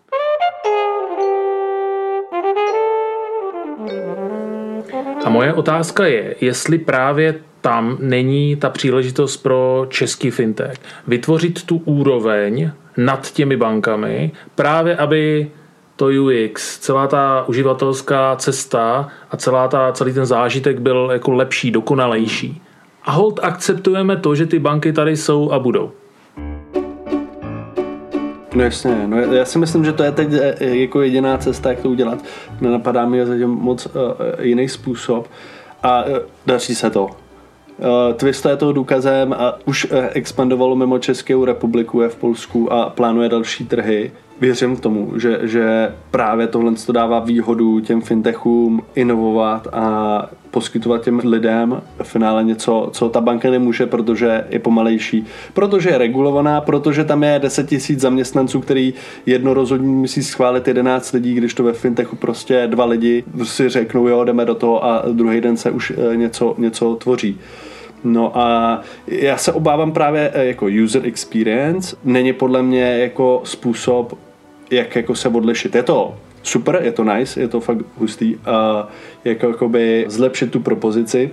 A 5.25 5.29
moje 5.29 5.53
otázka 5.53 6.05
je, 6.05 6.35
jestli 6.41 6.77
právě 6.77 7.35
tam 7.61 7.97
není 7.99 8.55
ta 8.55 8.69
příležitost 8.69 9.37
pro 9.37 9.85
český 9.89 10.31
fintech 10.31 10.77
vytvořit 11.07 11.63
tu 11.63 11.81
úroveň 11.85 12.71
nad 12.97 13.31
těmi 13.31 13.57
bankami, 13.57 14.31
právě 14.55 14.97
aby 14.97 15.51
to 15.95 16.05
UX, 16.05 16.79
celá 16.79 17.07
ta 17.07 17.43
uživatelská 17.47 18.35
cesta 18.35 19.07
a 19.31 19.37
celá 19.37 19.67
ta, 19.67 19.91
celý 19.91 20.13
ten 20.13 20.25
zážitek 20.25 20.79
byl 20.79 21.09
jako 21.13 21.31
lepší, 21.31 21.71
dokonalejší. 21.71 22.61
A 23.03 23.11
hold 23.11 23.39
akceptujeme 23.43 24.17
to, 24.17 24.35
že 24.35 24.45
ty 24.45 24.59
banky 24.59 24.93
tady 24.93 25.17
jsou 25.17 25.51
a 25.51 25.59
budou. 25.59 25.91
No 28.55 28.63
jasně, 28.63 29.07
no 29.07 29.17
já 29.17 29.45
si 29.45 29.59
myslím, 29.59 29.85
že 29.85 29.93
to 29.93 30.03
je 30.03 30.11
teď 30.11 30.27
eh, 30.33 30.65
jako 30.65 31.01
jediná 31.01 31.37
cesta, 31.37 31.69
jak 31.69 31.79
to 31.79 31.89
udělat. 31.89 32.19
Nenapadá 32.61 33.05
mi 33.05 33.25
zatím 33.25 33.49
moc 33.49 33.85
uh, 33.85 33.91
jiný 34.41 34.69
způsob 34.69 35.27
a 35.83 36.03
uh, 36.03 36.17
daří 36.45 36.75
se 36.75 36.89
to. 36.89 37.05
Uh, 37.05 37.11
Twista 38.15 38.49
je 38.49 38.57
toho 38.57 38.73
důkazem 38.73 39.33
a 39.33 39.57
už 39.65 39.85
uh, 39.85 39.97
expandovalo 40.11 40.75
mimo 40.75 40.99
Českou 40.99 41.45
republiku, 41.45 42.01
je 42.01 42.09
v 42.09 42.15
Polsku 42.15 42.73
a 42.73 42.89
plánuje 42.89 43.29
další 43.29 43.65
trhy 43.65 44.11
věřím 44.41 44.77
tomu, 44.77 45.19
že, 45.19 45.39
že 45.43 45.93
právě 46.11 46.47
tohle 46.47 46.73
to 46.85 46.91
dává 46.91 47.19
výhodu 47.19 47.79
těm 47.79 48.01
fintechům 48.01 48.81
inovovat 48.95 49.67
a 49.73 50.29
poskytovat 50.51 51.03
těm 51.03 51.21
lidem 51.23 51.81
v 52.03 52.07
finále 52.07 52.43
něco, 52.43 52.89
co 52.91 53.09
ta 53.09 53.21
banka 53.21 53.49
nemůže, 53.49 53.85
protože 53.85 54.43
je 54.49 54.59
pomalejší, 54.59 55.25
protože 55.53 55.89
je 55.89 55.97
regulovaná, 55.97 56.61
protože 56.61 57.03
tam 57.03 57.23
je 57.23 57.39
10 57.39 57.69
tisíc 57.69 57.99
zaměstnanců, 57.99 58.61
který 58.61 58.93
jedno 59.25 59.53
rozhodně 59.53 59.87
musí 59.87 60.23
schválit 60.23 60.67
11 60.67 61.11
lidí, 61.11 61.33
když 61.33 61.53
to 61.53 61.63
ve 61.63 61.73
fintechu 61.73 62.15
prostě 62.15 62.67
dva 62.67 62.85
lidi 62.85 63.23
si 63.43 63.69
řeknou, 63.69 64.07
jo, 64.07 64.23
jdeme 64.23 64.45
do 64.45 64.55
toho 64.55 64.85
a 64.85 65.03
druhý 65.11 65.41
den 65.41 65.57
se 65.57 65.71
už 65.71 65.93
eh, 66.11 66.17
něco, 66.17 66.55
něco 66.57 66.95
tvoří. 66.95 67.39
No 68.03 68.37
a 68.37 68.81
já 69.07 69.37
se 69.37 69.51
obávám 69.53 69.91
právě 69.91 70.31
eh, 70.33 70.45
jako 70.45 70.67
user 70.83 71.05
experience 71.05 71.95
není 72.03 72.33
podle 72.33 72.63
mě 72.63 72.97
jako 72.97 73.41
způsob, 73.43 74.17
jak 74.71 74.95
jako 74.95 75.15
se 75.15 75.29
odlišit. 75.29 75.75
Je 75.75 75.83
to 75.83 76.15
super, 76.43 76.79
je 76.83 76.91
to 76.91 77.03
nice, 77.03 77.39
je 77.39 77.47
to 77.47 77.59
fakt 77.59 77.85
hustý 77.97 78.35
a 78.45 78.87
jako 79.25 79.47
jakoby 79.47 80.05
zlepšit 80.07 80.51
tu 80.51 80.59
propozici, 80.59 81.31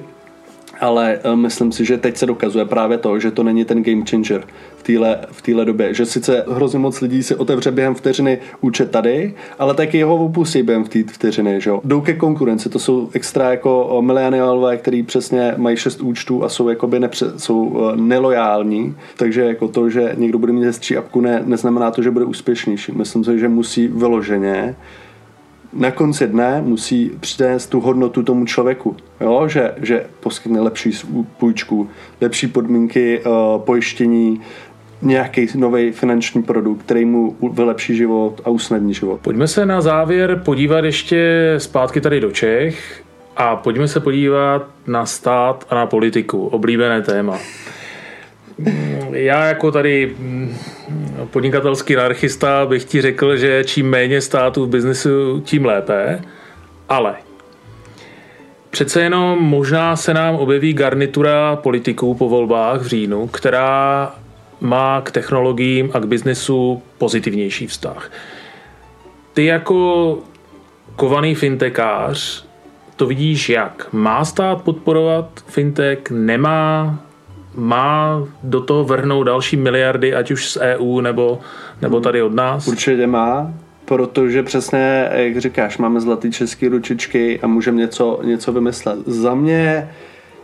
ale 0.82 1.18
eh, 1.24 1.36
myslím 1.36 1.72
si, 1.72 1.84
že 1.84 1.98
teď 1.98 2.16
se 2.16 2.26
dokazuje 2.26 2.64
právě 2.64 2.98
to, 2.98 3.18
že 3.18 3.30
to 3.30 3.42
není 3.42 3.64
ten 3.64 3.82
game 3.82 4.02
changer 4.10 4.44
v 4.76 4.82
téhle 4.82 5.18
v 5.30 5.42
téhle 5.42 5.64
době. 5.64 5.94
Že 5.94 6.06
sice 6.06 6.44
hrozně 6.48 6.78
moc 6.78 7.00
lidí 7.00 7.22
si 7.22 7.34
otevře 7.34 7.70
během 7.70 7.94
vteřiny 7.94 8.38
účet 8.60 8.90
tady, 8.90 9.34
ale 9.58 9.74
taky 9.74 10.02
ho 10.02 10.16
opustí 10.16 10.62
během 10.62 10.84
té 10.84 11.02
vteřiny. 11.02 11.60
Že? 11.60 11.70
Jdou 11.84 12.00
ke 12.00 12.14
konkurenci, 12.14 12.68
to 12.68 12.78
jsou 12.78 13.10
extra 13.12 13.50
jako 13.50 14.02
mileniálové, 14.02 14.76
který 14.76 15.02
přesně 15.02 15.54
mají 15.56 15.76
šest 15.76 16.00
účtů 16.00 16.44
a 16.44 16.48
jsou 16.48 16.68
jakoby 16.68 17.00
nepře, 17.00 17.26
jsou 17.36 17.90
eh, 17.92 17.96
nelojální, 17.96 18.94
takže 19.16 19.40
jako 19.40 19.68
to, 19.68 19.90
že 19.90 20.14
někdo 20.16 20.38
bude 20.38 20.52
mít 20.52 20.64
hezčí 20.64 20.96
apku, 20.96 21.20
ne, 21.20 21.42
neznamená 21.44 21.90
to, 21.90 22.02
že 22.02 22.10
bude 22.10 22.24
úspěšnější. 22.24 22.92
Myslím 22.92 23.24
si, 23.24 23.38
že 23.38 23.48
musí 23.48 23.88
vyloženě 23.88 24.74
na 25.72 25.90
konci 25.90 26.26
dne 26.26 26.62
musí 26.64 27.10
přinést 27.20 27.66
tu 27.66 27.80
hodnotu 27.80 28.22
tomu 28.22 28.44
člověku. 28.44 28.96
Jo? 29.20 29.48
Že, 29.48 29.74
že 29.82 30.06
poskytne 30.20 30.60
lepší 30.60 30.90
půjčku, 31.38 31.88
lepší 32.20 32.46
podmínky 32.46 33.20
uh, 33.20 33.62
pojištění, 33.62 34.40
nějaký 35.02 35.46
nový 35.54 35.92
finanční 35.92 36.42
produkt, 36.42 36.82
který 36.82 37.04
mu 37.04 37.36
vylepší 37.52 37.96
život 37.96 38.40
a 38.44 38.50
usnadní 38.50 38.94
život. 38.94 39.20
Pojďme 39.20 39.48
se 39.48 39.66
na 39.66 39.80
závěr 39.80 40.42
podívat 40.44 40.84
ještě 40.84 41.54
zpátky 41.58 42.00
tady 42.00 42.20
do 42.20 42.30
Čech 42.30 43.02
a 43.36 43.56
pojďme 43.56 43.88
se 43.88 44.00
podívat 44.00 44.66
na 44.86 45.06
stát 45.06 45.66
a 45.70 45.74
na 45.74 45.86
politiku. 45.86 46.46
Oblíbené 46.46 47.02
téma. 47.02 47.38
Já 49.12 49.44
jako 49.44 49.72
tady 49.72 50.14
mm, 50.18 50.56
podnikatelský 51.30 51.96
anarchista 51.96 52.66
bych 52.66 52.84
ti 52.84 53.02
řekl, 53.02 53.36
že 53.36 53.64
čím 53.64 53.90
méně 53.90 54.20
států 54.20 54.66
v 54.66 54.68
biznesu, 54.68 55.40
tím 55.44 55.64
lépe, 55.64 56.20
ale 56.88 57.14
přece 58.70 59.02
jenom 59.02 59.38
možná 59.38 59.96
se 59.96 60.14
nám 60.14 60.34
objeví 60.34 60.72
garnitura 60.72 61.56
politiků 61.56 62.14
po 62.14 62.28
volbách 62.28 62.80
v 62.80 62.86
říjnu, 62.86 63.26
která 63.26 64.14
má 64.60 65.00
k 65.00 65.10
technologiím 65.10 65.90
a 65.94 65.98
k 65.98 66.06
biznesu 66.06 66.82
pozitivnější 66.98 67.66
vztah. 67.66 68.10
Ty 69.32 69.44
jako 69.44 70.18
kovaný 70.96 71.34
fintekář 71.34 72.44
to 72.96 73.06
vidíš 73.06 73.48
jak? 73.48 73.88
Má 73.92 74.24
stát 74.24 74.62
podporovat 74.62 75.44
fintech? 75.46 75.98
Nemá? 76.10 76.98
Má 77.54 78.24
do 78.42 78.60
toho 78.60 78.84
vrhnout 78.84 79.26
další 79.26 79.56
miliardy, 79.56 80.14
ať 80.14 80.30
už 80.30 80.50
z 80.50 80.56
EU 80.56 81.00
nebo, 81.00 81.40
nebo 81.82 82.00
tady 82.00 82.22
od 82.22 82.34
nás? 82.34 82.68
Určitě 82.68 83.06
má, 83.06 83.52
protože 83.84 84.42
přesně, 84.42 85.08
jak 85.12 85.38
říkáš, 85.38 85.78
máme 85.78 86.00
zlatý 86.00 86.30
český 86.30 86.68
ručičky 86.68 87.40
a 87.42 87.46
můžeme 87.46 87.78
něco, 87.78 88.20
něco 88.24 88.52
vymyslet. 88.52 88.98
Za 89.06 89.34
mě 89.34 89.88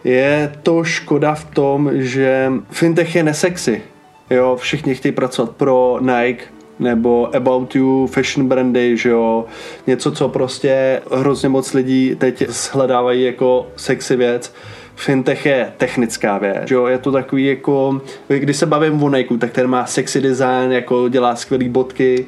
Je 0.04 0.52
to 0.62 0.84
škoda 0.84 1.34
v 1.34 1.44
tom, 1.44 1.90
že 1.92 2.52
fintech 2.70 3.14
je 3.14 3.22
nesexy. 3.22 3.82
Jo, 4.30 4.56
všichni 4.60 4.94
chtějí 4.94 5.12
pracovat 5.12 5.50
pro 5.50 5.98
Nike, 6.00 6.44
nebo 6.78 7.36
About 7.36 7.74
You, 7.74 8.06
fashion 8.06 8.48
brandy, 8.48 8.96
že 8.96 9.08
jo, 9.08 9.44
něco, 9.86 10.12
co 10.12 10.28
prostě 10.28 11.02
hrozně 11.12 11.48
moc 11.48 11.72
lidí 11.74 12.16
teď 12.18 12.48
shledávají 12.48 13.24
jako 13.24 13.66
sexy 13.76 14.16
věc. 14.16 14.54
Fintech 14.98 15.46
je 15.46 15.72
technická 15.76 16.38
věc, 16.38 16.70
jo, 16.70 16.87
je 16.87 16.98
to 16.98 17.12
takový 17.12 17.46
jako, 17.46 18.00
když 18.28 18.56
se 18.56 18.66
bavím 18.66 19.02
o 19.02 19.11
Nike, 19.11 19.38
tak 19.38 19.52
ten 19.52 19.66
má 19.66 19.87
sexy 19.87 20.20
design, 20.20 20.72
jako 20.72 21.08
dělá 21.08 21.37
skvělé 21.37 21.68
bodky, 21.68 22.26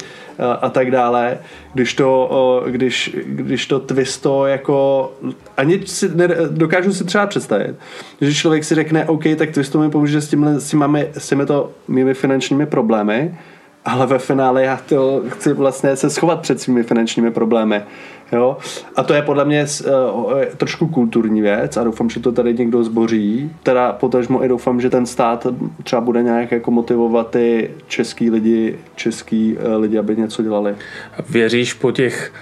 a 0.61 0.71
tak 0.71 0.91
dále, 0.91 1.39
když 1.75 1.95
to, 1.95 2.65
když, 2.69 3.17
když 3.25 3.67
to 3.67 3.81
twisto 3.81 4.47
jako 4.47 5.13
ani 5.57 5.87
si, 5.87 6.09
ne, 6.15 6.29
dokážu 6.51 6.93
si 6.93 7.05
třeba 7.05 7.27
představit, 7.27 7.77
že 8.21 8.35
člověk 8.35 8.65
si 8.65 8.75
řekne, 8.75 9.05
OK, 9.05 9.25
tak 9.37 9.51
twisto 9.51 9.79
mi 9.79 9.91
pomůže 9.91 10.21
s, 10.21 10.29
tímhle, 10.29 10.61
s, 10.61 10.71
těmi, 10.71 11.09
s 11.13 11.29
těmito 11.29 11.71
mými 11.89 12.15
finančními 12.15 12.67
problémy, 12.67 13.35
ale 13.85 14.07
ve 14.07 14.19
finále 14.19 14.65
já 14.65 14.81
to 14.89 15.23
chci 15.29 15.53
vlastně 15.53 15.97
se 15.97 16.11
schovat 16.11 16.41
před 16.41 16.61
svými 16.61 16.83
finančními 16.83 17.31
problémy. 17.31 17.83
Jo? 18.33 18.57
A 18.97 19.03
to 19.03 19.15
je 19.15 19.23
podle 19.23 19.45
mě 19.45 19.67
uh, 20.25 20.45
trošku 20.57 20.89
kulturní 20.89 21.41
věc 21.41 21.77
a 21.77 21.85
doufám, 21.85 22.11
že 22.11 22.21
to 22.21 22.33
tady 22.33 22.55
někdo 22.55 22.85
zboří. 22.85 23.51
Teda 23.63 23.93
potažmo 23.93 24.45
i 24.45 24.49
doufám, 24.49 24.81
že 24.81 24.91
ten 24.91 25.07
stát 25.07 25.47
třeba 25.83 26.01
bude 26.01 26.23
nějak 26.23 26.53
jako 26.53 26.71
motivovat 26.71 27.31
ty 27.31 27.71
český 27.89 28.31
lidi, 28.31 28.79
český 28.95 29.57
uh, 29.57 29.81
lidi, 29.81 29.99
aby 29.99 30.17
něco 30.17 30.43
dělali. 30.43 30.75
Věříš 31.29 31.75
po 31.75 31.93
těch 31.93 32.33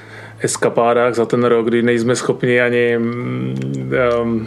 eskapádách 0.40 1.14
za 1.14 1.27
ten 1.27 1.44
rok, 1.44 1.66
kdy 1.66 1.83
nejsme 1.83 2.16
schopni 2.16 2.61
ani 2.61 2.96
um, 2.96 4.46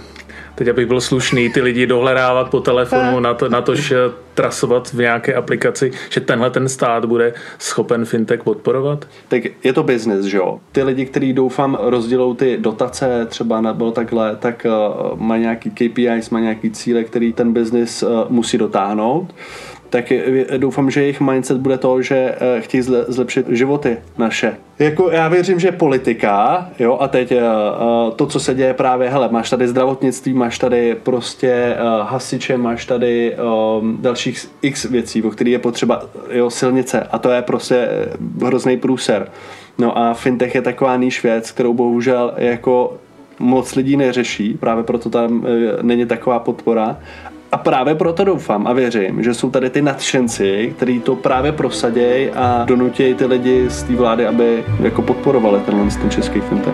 teď 0.61 0.69
abych 0.69 0.85
byl 0.85 1.01
slušný, 1.01 1.49
ty 1.49 1.61
lidi 1.61 1.87
dohledávat 1.87 2.49
po 2.49 2.59
telefonu 2.59 3.19
na 3.19 3.33
to, 3.33 3.49
na 3.49 3.61
to 3.61 3.75
že 3.75 3.97
trasovat 4.33 4.93
v 4.93 4.97
nějaké 4.97 5.33
aplikaci, 5.33 5.91
že 6.09 6.21
tenhle 6.21 6.49
ten 6.49 6.69
stát 6.69 7.05
bude 7.05 7.33
schopen 7.59 8.05
fintech 8.05 8.43
podporovat? 8.43 9.05
Tak 9.27 9.41
je 9.63 9.73
to 9.73 9.83
business, 9.83 10.25
že 10.25 10.37
jo. 10.37 10.59
Ty 10.71 10.83
lidi, 10.83 11.05
kteří 11.05 11.33
doufám 11.33 11.77
rozdělou 11.81 12.33
ty 12.33 12.57
dotace, 12.57 13.25
třeba 13.29 13.61
nebo 13.61 13.91
takhle, 13.91 14.35
tak 14.35 14.65
uh, 14.65 15.19
mají 15.19 15.41
nějaký 15.41 15.69
KPIs, 15.69 16.29
mají 16.29 16.43
nějaký 16.43 16.71
cíle, 16.71 17.03
který 17.03 17.33
ten 17.33 17.53
business 17.53 18.03
uh, 18.03 18.09
musí 18.29 18.57
dotáhnout 18.57 19.33
tak 19.91 20.11
doufám, 20.57 20.91
že 20.91 21.01
jejich 21.01 21.21
mindset 21.21 21.57
bude 21.57 21.77
to, 21.77 22.01
že 22.01 22.15
eh, 22.15 22.61
chtějí 22.61 22.83
zlepšit 23.07 23.45
životy 23.49 23.97
naše. 24.17 24.57
Jako 24.79 25.11
já 25.11 25.27
věřím, 25.27 25.59
že 25.59 25.71
politika, 25.71 26.69
jo, 26.79 26.97
a 27.01 27.07
teď 27.07 27.31
eh, 27.31 27.37
eh, 27.37 28.11
to, 28.15 28.25
co 28.25 28.39
se 28.39 28.53
děje 28.53 28.73
právě, 28.73 29.09
hele, 29.09 29.29
máš 29.31 29.49
tady 29.49 29.67
zdravotnictví, 29.67 30.33
máš 30.33 30.59
tady 30.59 30.95
prostě 31.03 31.75
hasiče, 32.01 32.57
máš 32.57 32.85
tady 32.85 33.35
dalších 33.99 34.49
x 34.61 34.85
věcí, 34.85 35.23
o 35.23 35.29
kterých 35.29 35.51
je 35.51 35.59
potřeba, 35.59 36.05
jo, 36.31 36.49
silnice 36.49 37.07
a 37.11 37.19
to 37.19 37.31
je 37.31 37.41
prostě 37.41 37.87
hrozný 38.43 38.77
průser. 38.77 39.31
No 39.77 39.97
a 39.97 40.13
fintech 40.13 40.55
je 40.55 40.61
taková 40.61 40.95
níž 40.95 41.23
věc, 41.23 41.51
kterou 41.51 41.73
bohužel 41.73 42.33
jako 42.37 42.97
moc 43.39 43.75
lidí 43.75 43.97
neřeší, 43.97 44.53
právě 44.53 44.83
proto 44.83 45.09
tam 45.09 45.45
není 45.81 46.05
taková 46.05 46.39
podpora 46.39 46.97
a 47.51 47.57
právě 47.57 47.95
proto 47.95 48.23
doufám 48.23 48.67
a 48.67 48.73
věřím, 48.73 49.23
že 49.23 49.33
jsou 49.33 49.49
tady 49.49 49.69
ty 49.69 49.81
nadšenci, 49.81 50.73
kteří 50.77 50.99
to 50.99 51.15
právě 51.15 51.51
prosadějí 51.51 52.29
a 52.29 52.65
donutějí 52.65 53.13
ty 53.13 53.25
lidi 53.25 53.69
z 53.69 53.83
té 53.83 53.95
vlády, 53.95 54.25
aby 54.25 54.63
jako 54.79 55.01
podporovali 55.01 55.59
tenhle 55.59 55.91
ten 56.01 56.09
český 56.09 56.41
fintech. 56.41 56.73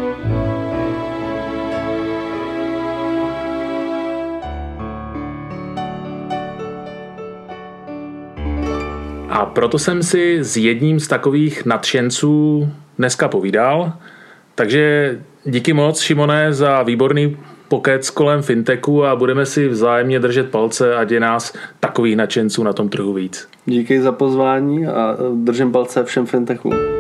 A 9.30 9.46
proto 9.46 9.80
jsem 9.80 10.04
si 10.04 10.38
s 10.44 10.58
jedním 10.58 11.00
z 11.00 11.08
takových 11.08 11.66
nadšenců 11.66 12.70
dneska 12.98 13.28
povídal. 13.28 13.94
Takže 14.56 15.16
díky 15.46 15.74
moc, 15.74 16.02
Šimone, 16.02 16.54
za 16.54 16.84
výborný 16.84 17.38
pokec 17.68 18.10
kolem 18.10 18.42
fintechu 18.42 19.06
a 19.06 19.16
budeme 19.16 19.46
si 19.46 19.68
vzájemně 19.68 20.20
držet 20.20 20.52
palce, 20.52 20.96
ať 20.96 21.12
je 21.12 21.20
nás 21.20 21.54
takových 21.80 22.16
nadšenců 22.16 22.64
na 22.64 22.74
tom 22.74 22.90
trhu 22.90 23.14
víc. 23.14 23.48
Díky 23.66 24.02
za 24.02 24.12
pozvání 24.12 24.88
a 24.88 25.18
držím 25.34 25.72
palce 25.72 26.04
všem 26.04 26.26
fintechům. 26.26 26.97